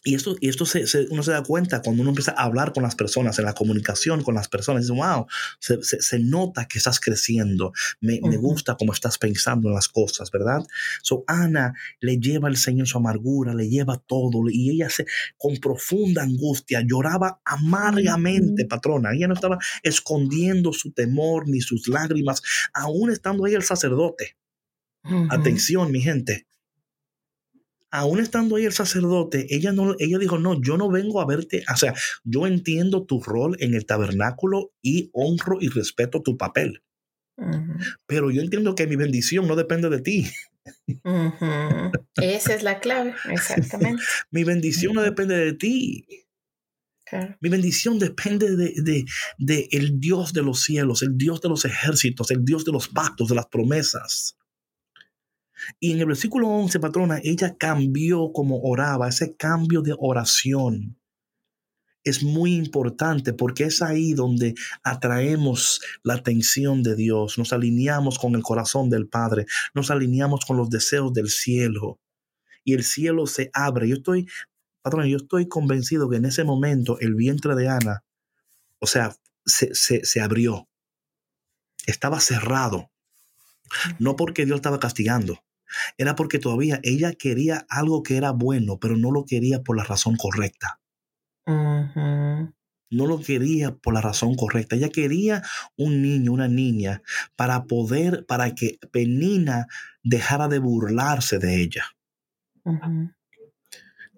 [0.03, 2.83] Y esto, y esto se, uno se da cuenta cuando uno empieza a hablar con
[2.83, 4.83] las personas, en la comunicación con las personas.
[4.83, 5.27] Dice, wow,
[5.59, 7.73] se, se, nota que estás creciendo.
[8.01, 10.65] Me, me, gusta cómo estás pensando en las cosas, ¿verdad?
[11.03, 14.49] So, Ana le lleva al Señor su amargura, le lleva todo.
[14.49, 15.05] Y ella se,
[15.37, 19.13] con profunda angustia, lloraba amargamente, patrona.
[19.13, 22.41] Ella no estaba escondiendo su temor ni sus lágrimas,
[22.73, 24.37] aún estando ahí el sacerdote.
[25.31, 26.47] Atención, mi gente
[27.91, 31.65] aún estando ahí el sacerdote, ella, no, ella dijo, no, yo no vengo a verte,
[31.73, 36.83] o sea, yo entiendo tu rol en el tabernáculo y honro y respeto tu papel.
[38.07, 40.27] Pero yo entiendo que mi bendición no depende de ti.
[42.17, 44.03] Esa es la clave, exactamente.
[44.31, 46.07] mi bendición no depende de ti.
[47.41, 49.05] Mi bendición depende de, de,
[49.39, 52.89] de, el Dios de los cielos, el Dios de los ejércitos, el Dios de los
[52.89, 54.37] pactos, de las promesas.
[55.79, 60.97] Y en el versículo 11, patrona, ella cambió como oraba, ese cambio de oración
[62.05, 68.35] es muy importante porque es ahí donde atraemos la atención de Dios, nos alineamos con
[68.35, 72.01] el corazón del Padre, nos alineamos con los deseos del cielo
[72.65, 73.89] y el cielo se abre.
[73.89, 74.27] Yo estoy,
[74.83, 78.05] patrona, yo estoy convencido que en ese momento el vientre de Ana,
[78.79, 80.69] o sea, se, se, se abrió,
[81.87, 82.91] estaba cerrado,
[83.99, 85.43] no porque Dios estaba castigando,
[85.99, 89.85] era porque todavía ella quería algo que era bueno, pero no lo quería por la
[89.85, 90.81] razón correcta.
[92.93, 94.77] No lo quería por la razón correcta.
[94.77, 95.43] Ella quería
[95.77, 97.03] un niño, una niña,
[97.37, 99.67] para poder, para que Penina
[100.03, 101.85] dejara de burlarse de ella.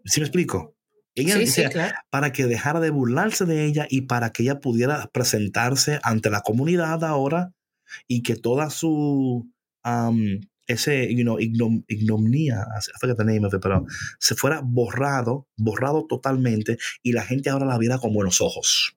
[0.04, 0.74] ¿Sí me explico?
[1.14, 1.36] Ella
[2.10, 6.40] para que dejara de burlarse de ella y para que ella pudiera presentarse ante la
[6.40, 7.52] comunidad ahora
[8.08, 9.50] y que toda su
[10.66, 12.66] ese you know, ignomnia,
[13.60, 13.86] pero
[14.18, 18.96] se fuera borrado, borrado totalmente y la gente ahora la viera con buenos ojos.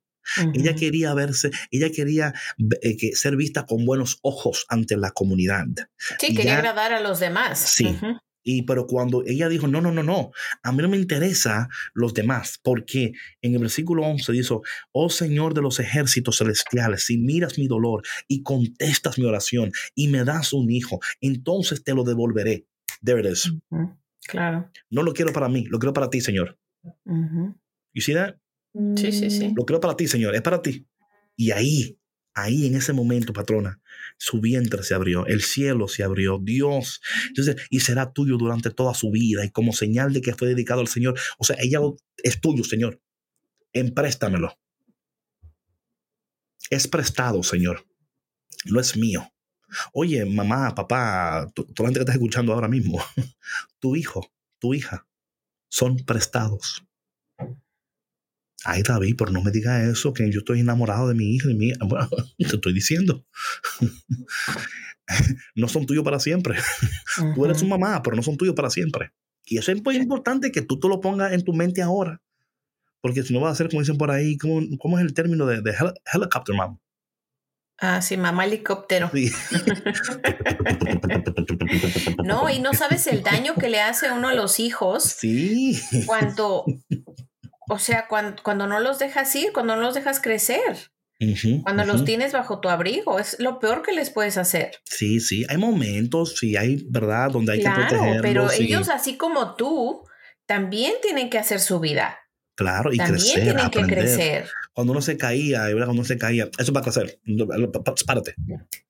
[0.53, 2.33] Ella quería verse, ella quería
[2.81, 5.65] eh, que, ser vista con buenos ojos ante la comunidad.
[6.19, 7.59] Sí, quería agradar a los demás.
[7.59, 7.95] Sí.
[8.47, 10.31] Y pero cuando ella dijo, no, no, no, no,
[10.61, 14.55] a mí no me interesa los demás, porque en el versículo 11 dice,
[14.91, 20.09] oh Señor de los ejércitos celestiales, si miras mi dolor y contestas mi oración y
[20.09, 22.67] me das un hijo, entonces te lo devolveré.
[23.03, 23.51] There it is.
[24.27, 24.69] Claro.
[24.91, 26.59] No lo quiero para mí, lo quiero para ti, Señor.
[27.93, 28.13] ¿Y si
[28.95, 29.53] Sí, sí, sí.
[29.55, 30.85] Lo quiero para ti, Señor, es para ti.
[31.35, 31.97] Y ahí
[32.35, 33.81] Ahí en ese momento, patrona,
[34.17, 37.01] su vientre se abrió, el cielo se abrió, Dios.
[37.29, 40.81] Entonces, y será tuyo durante toda su vida y como señal de que fue dedicado
[40.81, 41.17] al Señor.
[41.37, 41.79] O sea, ella
[42.23, 43.01] es tuyo, Señor.
[43.71, 44.53] Empréstamelo.
[46.69, 47.87] Es prestado, Señor.
[48.65, 49.31] No es mío.
[49.93, 53.01] Oye, mamá, papá, toda la gente que estás escuchando ahora mismo,
[53.79, 55.07] tu hijo, tu hija,
[55.69, 56.84] son prestados.
[58.65, 61.53] Ay, David, pero no me digas eso, que yo estoy enamorado de mi hija y
[61.53, 63.23] mi Bueno, te estoy diciendo.
[65.55, 66.57] no son tuyos para siempre.
[67.35, 69.11] Tú eres su mamá, pero no son tuyos para siempre.
[69.45, 72.23] Y eso es muy importante que tú te lo pongas en tu mente ahora.
[73.01, 75.45] Porque si no va a ser como dicen por ahí, ¿cómo, cómo es el término
[75.45, 75.75] de, de
[76.11, 76.79] helicopter mom?
[77.77, 79.11] Ah, sí, mamá helicóptero.
[82.23, 85.03] no, y no sabes el daño que le hace uno a los hijos.
[85.03, 85.79] Sí.
[86.07, 86.65] Cuando
[87.69, 90.91] o sea, cuando, no los dejas ir, cuando no los dejas crecer.
[91.63, 94.71] cuando los tienes bajo tu abrigo, es lo peor que les puedes hacer.
[94.85, 98.21] Sí, sí, hay momentos, sí, hay, ¿verdad?, donde hay que protegerlos.
[98.21, 100.03] Pero ellos, así como tú,
[100.45, 102.19] también tienen que hacer su vida.
[102.55, 104.49] Claro, y También crecer, tienen que crecer.
[104.75, 105.85] Cuando uno se caía, ¿verdad?
[105.85, 107.17] cuando uno se caía, eso va a crecer.
[108.05, 108.35] Párate.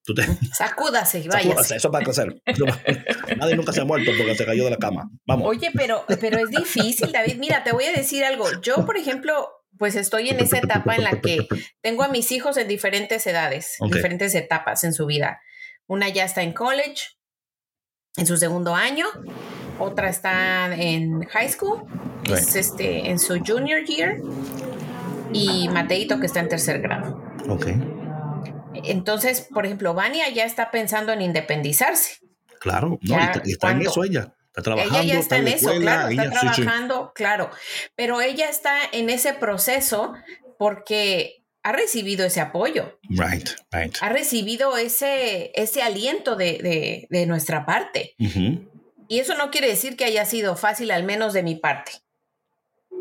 [0.03, 0.25] Tú te...
[0.51, 1.55] Sacúdase y vaya.
[1.75, 2.41] Eso va a crecer.
[3.37, 5.11] Nadie nunca se ha muerto porque se cayó de la cama.
[5.27, 5.47] Vamos.
[5.47, 7.35] Oye, pero, pero es difícil, David.
[7.37, 8.47] Mira, te voy a decir algo.
[8.63, 11.47] Yo, por ejemplo, pues estoy en esa etapa en la que
[11.81, 15.39] tengo a mis hijos en diferentes edades, en diferentes etapas en su vida.
[15.85, 17.03] Una ya está en college,
[18.17, 19.05] en su segundo año,
[19.77, 21.83] otra está en high school,
[22.31, 24.17] es este, en su junior year,
[25.35, 27.21] y Mateito que está en tercer grado.
[27.49, 27.67] Ok.
[28.83, 32.19] Entonces, por ejemplo, Vania ya está pensando en independizarse.
[32.59, 34.33] Claro, no, y está, en eso ella.
[34.47, 34.99] Está trabajando.
[34.99, 37.49] Ella ya está, en, eso, claro, está trabajando, claro.
[37.95, 40.13] Pero ella está en ese proceso
[40.57, 42.99] porque ha recibido ese apoyo.
[43.09, 43.95] Right, right.
[44.01, 48.15] Ha recibido ese, ese aliento de, de, nuestra parte.
[48.17, 51.91] Y eso no quiere decir que haya sido fácil, al menos de mi parte.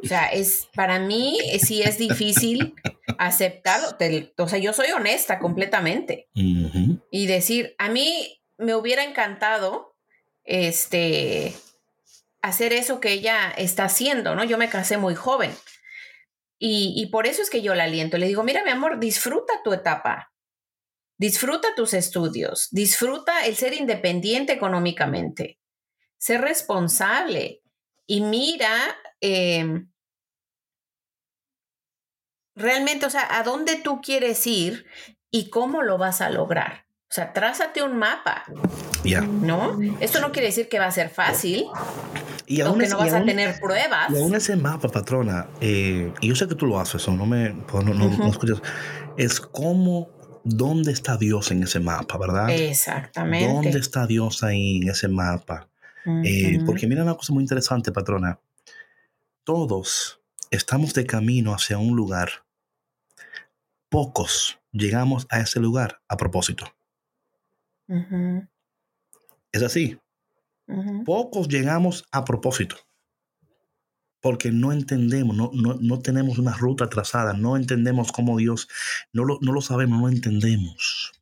[0.02, 2.74] O sea, es para mí sí es difícil
[3.18, 3.96] aceptarlo.
[4.38, 6.28] O sea, yo soy honesta completamente.
[6.34, 9.96] Y decir, a mí me hubiera encantado
[10.44, 11.54] este
[12.42, 14.44] hacer eso que ella está haciendo, ¿no?
[14.44, 15.50] Yo me casé muy joven.
[16.58, 18.18] Y, y por eso es que yo la aliento.
[18.18, 20.32] Le digo, mira, mi amor, disfruta tu etapa.
[21.16, 22.68] Disfruta tus estudios.
[22.70, 25.58] Disfruta el ser independiente económicamente
[26.24, 27.60] ser responsable
[28.06, 29.88] y mira em,
[32.54, 34.86] realmente, o sea, a dónde tú quieres ir
[35.30, 36.84] y cómo lo vas a lograr.
[37.10, 38.44] O sea, trázate un mapa.
[39.04, 39.20] Ya.
[39.20, 39.78] ¿No?
[40.00, 41.66] Esto no quiere decir que va a ser fácil.
[42.46, 44.10] Y aún no vas a tener pruebas.
[44.10, 47.54] Y aún ese mapa, patrona, eh, y yo sé que tú lo haces, no me
[47.68, 48.60] pues, no, escuchas,
[49.16, 50.10] es como
[50.44, 52.50] dónde está Dios en ese mapa, ¿verdad?
[52.50, 53.52] Exactamente.
[53.52, 55.68] ¿Dónde está Dios ahí en ese mapa?
[56.06, 58.38] Eh, porque mira una cosa muy interesante, patrona.
[59.42, 62.44] Todos estamos de camino hacia un lugar.
[63.88, 66.66] Pocos llegamos a ese lugar a propósito.
[69.52, 69.98] Es así.
[71.04, 72.76] Pocos llegamos a propósito
[74.24, 78.68] porque no entendemos, no, no, tenemos una ruta trazada, no entendemos cómo Dios,
[79.12, 81.12] no lo, no lo sabemos, no lo entendemos.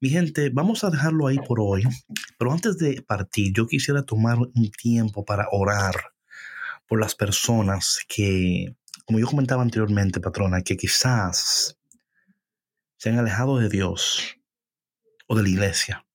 [0.00, 1.82] Mi gente, vamos a dejarlo ahí por hoy,
[2.38, 5.94] pero antes de partir, yo quisiera tomar un tiempo para orar
[6.86, 11.78] por las personas que, como yo comentaba anteriormente, patrona, que quizás
[12.96, 14.36] se han alejado de Dios
[15.26, 16.06] o de la iglesia,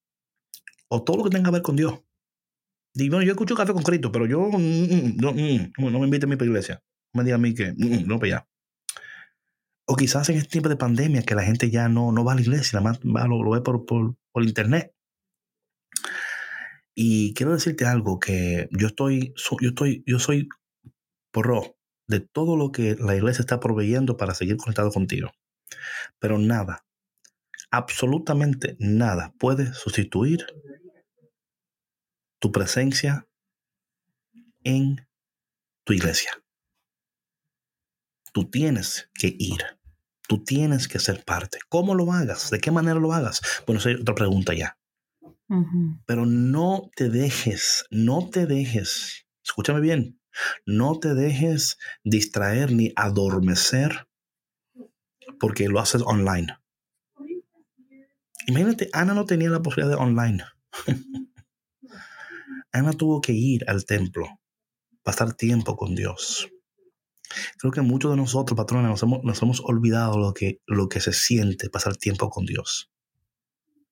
[0.88, 2.00] o todo lo que tenga que ver con Dios.
[2.94, 6.26] Digo, yo escucho café con Cristo, pero yo mm, mm, mm, no, no, me invite
[6.26, 6.84] a mi iglesia.
[7.14, 8.48] No me diga a mí que no para allá.
[9.86, 12.36] O quizás en este tiempo de pandemia que la gente ya no, no va a
[12.36, 14.94] la iglesia, nada más va, lo, ve por, por, por, internet.
[16.96, 20.48] Y quiero decirte algo que yo estoy, yo estoy, yo soy
[21.32, 21.76] pro
[22.08, 25.32] de todo lo que la iglesia está proveyendo para seguir conectado contigo.
[26.20, 26.86] Pero nada,
[27.72, 30.46] absolutamente nada puede sustituir
[32.40, 33.28] tu presencia
[34.64, 35.08] en
[35.86, 36.43] tu iglesia.
[38.34, 39.62] Tú tienes que ir.
[40.28, 41.60] Tú tienes que ser parte.
[41.70, 42.50] ¿Cómo lo hagas?
[42.50, 43.42] ¿De qué manera lo hagas?
[43.66, 44.78] Bueno, esa es otra pregunta ya.
[46.06, 50.20] Pero no te dejes, no te dejes, escúchame bien,
[50.66, 54.08] no te dejes distraer ni adormecer
[55.40, 56.58] porque lo haces online.
[58.48, 60.44] Imagínate, Ana no tenía la posibilidad de online.
[62.72, 64.28] Ana tuvo que ir al templo,
[65.04, 66.50] pasar tiempo con Dios.
[67.58, 71.00] Creo que muchos de nosotros, patrones, nos hemos, nos hemos olvidado lo que, lo que
[71.00, 72.92] se siente pasar tiempo con Dios.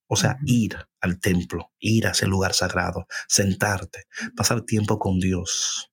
[0.07, 5.91] O sea, ir al templo, ir a ese lugar sagrado, sentarte, pasar tiempo con Dios,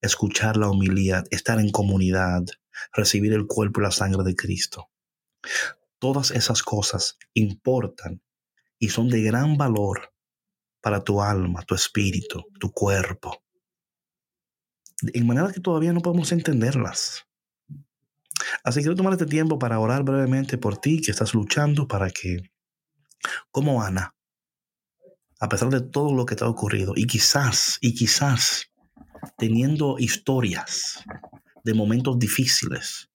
[0.00, 2.44] escuchar la humildad, estar en comunidad,
[2.94, 4.90] recibir el cuerpo y la sangre de Cristo.
[5.98, 8.22] Todas esas cosas importan
[8.78, 10.14] y son de gran valor
[10.80, 13.42] para tu alma, tu espíritu, tu cuerpo.
[15.02, 17.24] En manera que todavía no podemos entenderlas.
[18.64, 22.10] Así que quiero tomar este tiempo para orar brevemente por ti que estás luchando para
[22.10, 22.50] que,
[23.50, 24.14] como Ana,
[25.40, 28.70] a pesar de todo lo que te ha ocurrido, y quizás, y quizás
[29.36, 31.04] teniendo historias
[31.64, 33.10] de momentos difíciles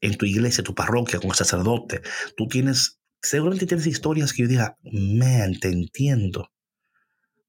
[0.00, 2.02] en tu iglesia, tu parroquia, con el sacerdote,
[2.36, 6.50] tú tienes, seguramente tienes historias que yo diga, man, te entiendo.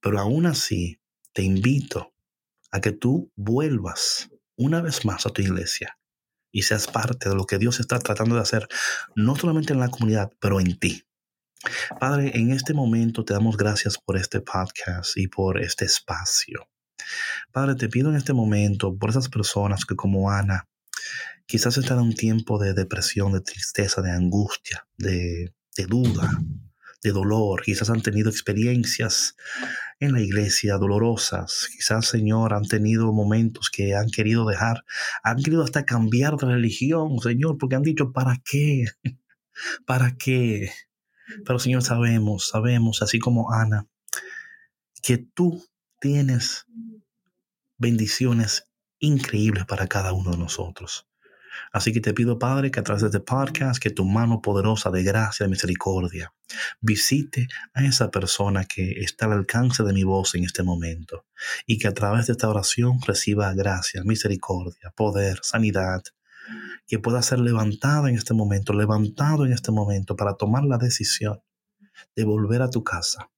[0.01, 0.99] Pero aún así,
[1.33, 2.13] te invito
[2.71, 5.97] a que tú vuelvas una vez más a tu iglesia
[6.51, 8.67] y seas parte de lo que Dios está tratando de hacer,
[9.15, 11.03] no solamente en la comunidad, pero en ti.
[11.99, 16.69] Padre, en este momento te damos gracias por este podcast y por este espacio.
[17.51, 20.67] Padre, te pido en este momento por esas personas que como Ana,
[21.45, 26.29] quizás están en un tiempo de depresión, de tristeza, de angustia, de, de duda,
[27.01, 29.35] de dolor, quizás han tenido experiencias
[29.99, 31.69] en la iglesia dolorosas.
[31.71, 34.83] Quizás, Señor, han tenido momentos que han querido dejar,
[35.23, 38.85] han querido hasta cambiar de religión, Señor, porque han dicho, ¿para qué?
[39.85, 40.71] ¿Para qué?
[41.45, 43.87] Pero, Señor, sabemos, sabemos, así como Ana,
[45.01, 45.63] que tú
[45.99, 46.65] tienes
[47.77, 48.69] bendiciones
[48.99, 51.08] increíbles para cada uno de nosotros.
[51.71, 54.89] Así que te pido, Padre, que a través de este podcast, que tu mano poderosa
[54.89, 56.33] de gracia y misericordia
[56.81, 61.25] visite a esa persona que está al alcance de mi voz en este momento
[61.65, 66.01] y que a través de esta oración reciba gracia, misericordia, poder, sanidad,
[66.87, 71.41] que pueda ser levantada en este momento, levantado en este momento para tomar la decisión
[72.15, 73.29] de volver a tu casa,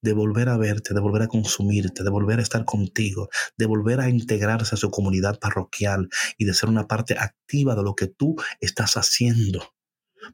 [0.00, 4.00] de volver a verte, de volver a consumirte, de volver a estar contigo, de volver
[4.00, 6.08] a integrarse a su comunidad parroquial
[6.38, 9.74] y de ser una parte activa de lo que tú estás haciendo.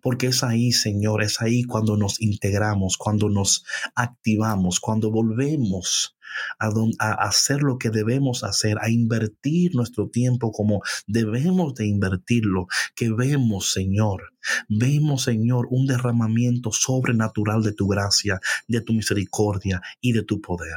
[0.03, 3.65] Porque es ahí, Señor, es ahí cuando nos integramos, cuando nos
[3.95, 6.19] activamos, cuando volvemos
[6.59, 12.67] a, a, hacer lo que debemos hacer, a invertir nuestro tiempo como debemos de invertirlo,
[12.95, 14.33] que vemos, Señor,
[14.69, 20.77] vemos, Señor, un derramamiento sobrenatural de tu gracia, de tu misericordia y de tu poder.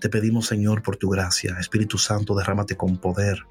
[0.00, 1.56] te pedimos, Señor, por tu gracia.
[1.60, 3.44] Espíritu Santo, derrámate con poder.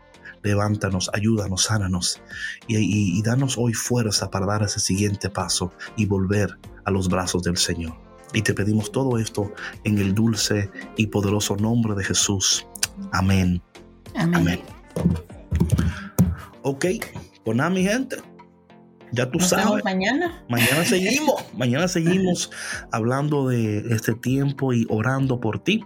[0.43, 2.21] Levántanos, ayúdanos, sánanos
[2.67, 7.43] y, y danos hoy fuerza para dar ese siguiente paso y volver a los brazos
[7.43, 7.95] del Señor.
[8.33, 9.51] Y te pedimos todo esto
[9.83, 12.65] en el dulce y poderoso nombre de Jesús.
[13.11, 13.61] Amén.
[14.15, 14.61] Amén.
[16.63, 16.85] Ok,
[17.43, 18.17] pues nada, mi gente.
[19.11, 19.83] Ya tú Nos sabes.
[19.83, 20.43] mañana.
[20.49, 22.51] Mañana seguimos, mañana seguimos
[22.91, 25.83] hablando de este tiempo y orando por ti.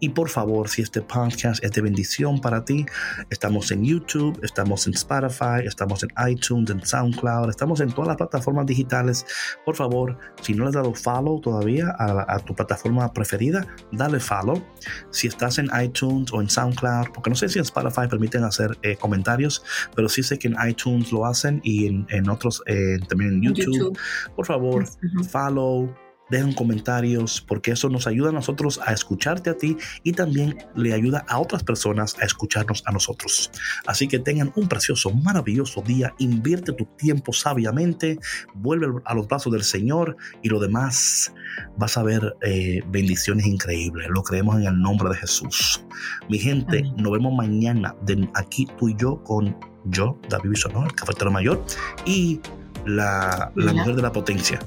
[0.00, 2.86] Y por favor, si este podcast es de bendición para ti,
[3.30, 8.16] estamos en YouTube, estamos en Spotify, estamos en iTunes, en SoundCloud, estamos en todas las
[8.16, 9.26] plataformas digitales.
[9.64, 14.18] Por favor, si no le has dado follow todavía a, a tu plataforma preferida, dale
[14.20, 14.62] follow.
[15.10, 18.78] Si estás en iTunes o en SoundCloud, porque no sé si en Spotify permiten hacer
[18.82, 19.62] eh, comentarios,
[19.94, 23.42] pero sí sé que en iTunes lo hacen y en, en otros, eh, también en
[23.42, 23.74] YouTube.
[23.74, 23.98] YouTube.
[24.34, 24.84] Por favor,
[25.30, 25.94] follow,
[26.32, 30.94] dejen comentarios, porque eso nos ayuda a nosotros a escucharte a ti y también le
[30.94, 33.50] ayuda a otras personas a escucharnos a nosotros.
[33.86, 38.18] Así que tengan un precioso, maravilloso día, invierte tu tiempo sabiamente,
[38.54, 41.32] vuelve a los brazos del Señor y lo demás
[41.76, 44.08] vas a ver eh, bendiciones increíbles.
[44.08, 45.84] Lo creemos en el nombre de Jesús.
[46.30, 46.94] Mi gente, Amén.
[46.96, 49.54] nos vemos mañana de aquí tú y yo con
[49.84, 51.64] yo, David Bisonó, el cafetero mayor,
[52.04, 52.40] y
[52.84, 54.58] la, la mujer de la potencia.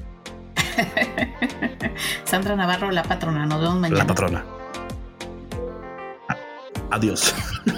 [2.24, 3.46] Sandra Navarro, la patrona.
[3.46, 3.98] Nos vemos mañana.
[3.98, 4.44] La patrona.
[6.90, 7.34] Adiós.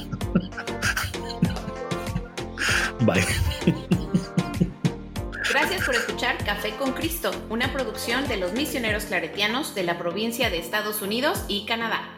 [3.01, 3.25] Bye.
[5.51, 10.51] Gracias por escuchar Café con Cristo, una producción de los misioneros claretianos de la provincia
[10.51, 12.18] de Estados Unidos y Canadá.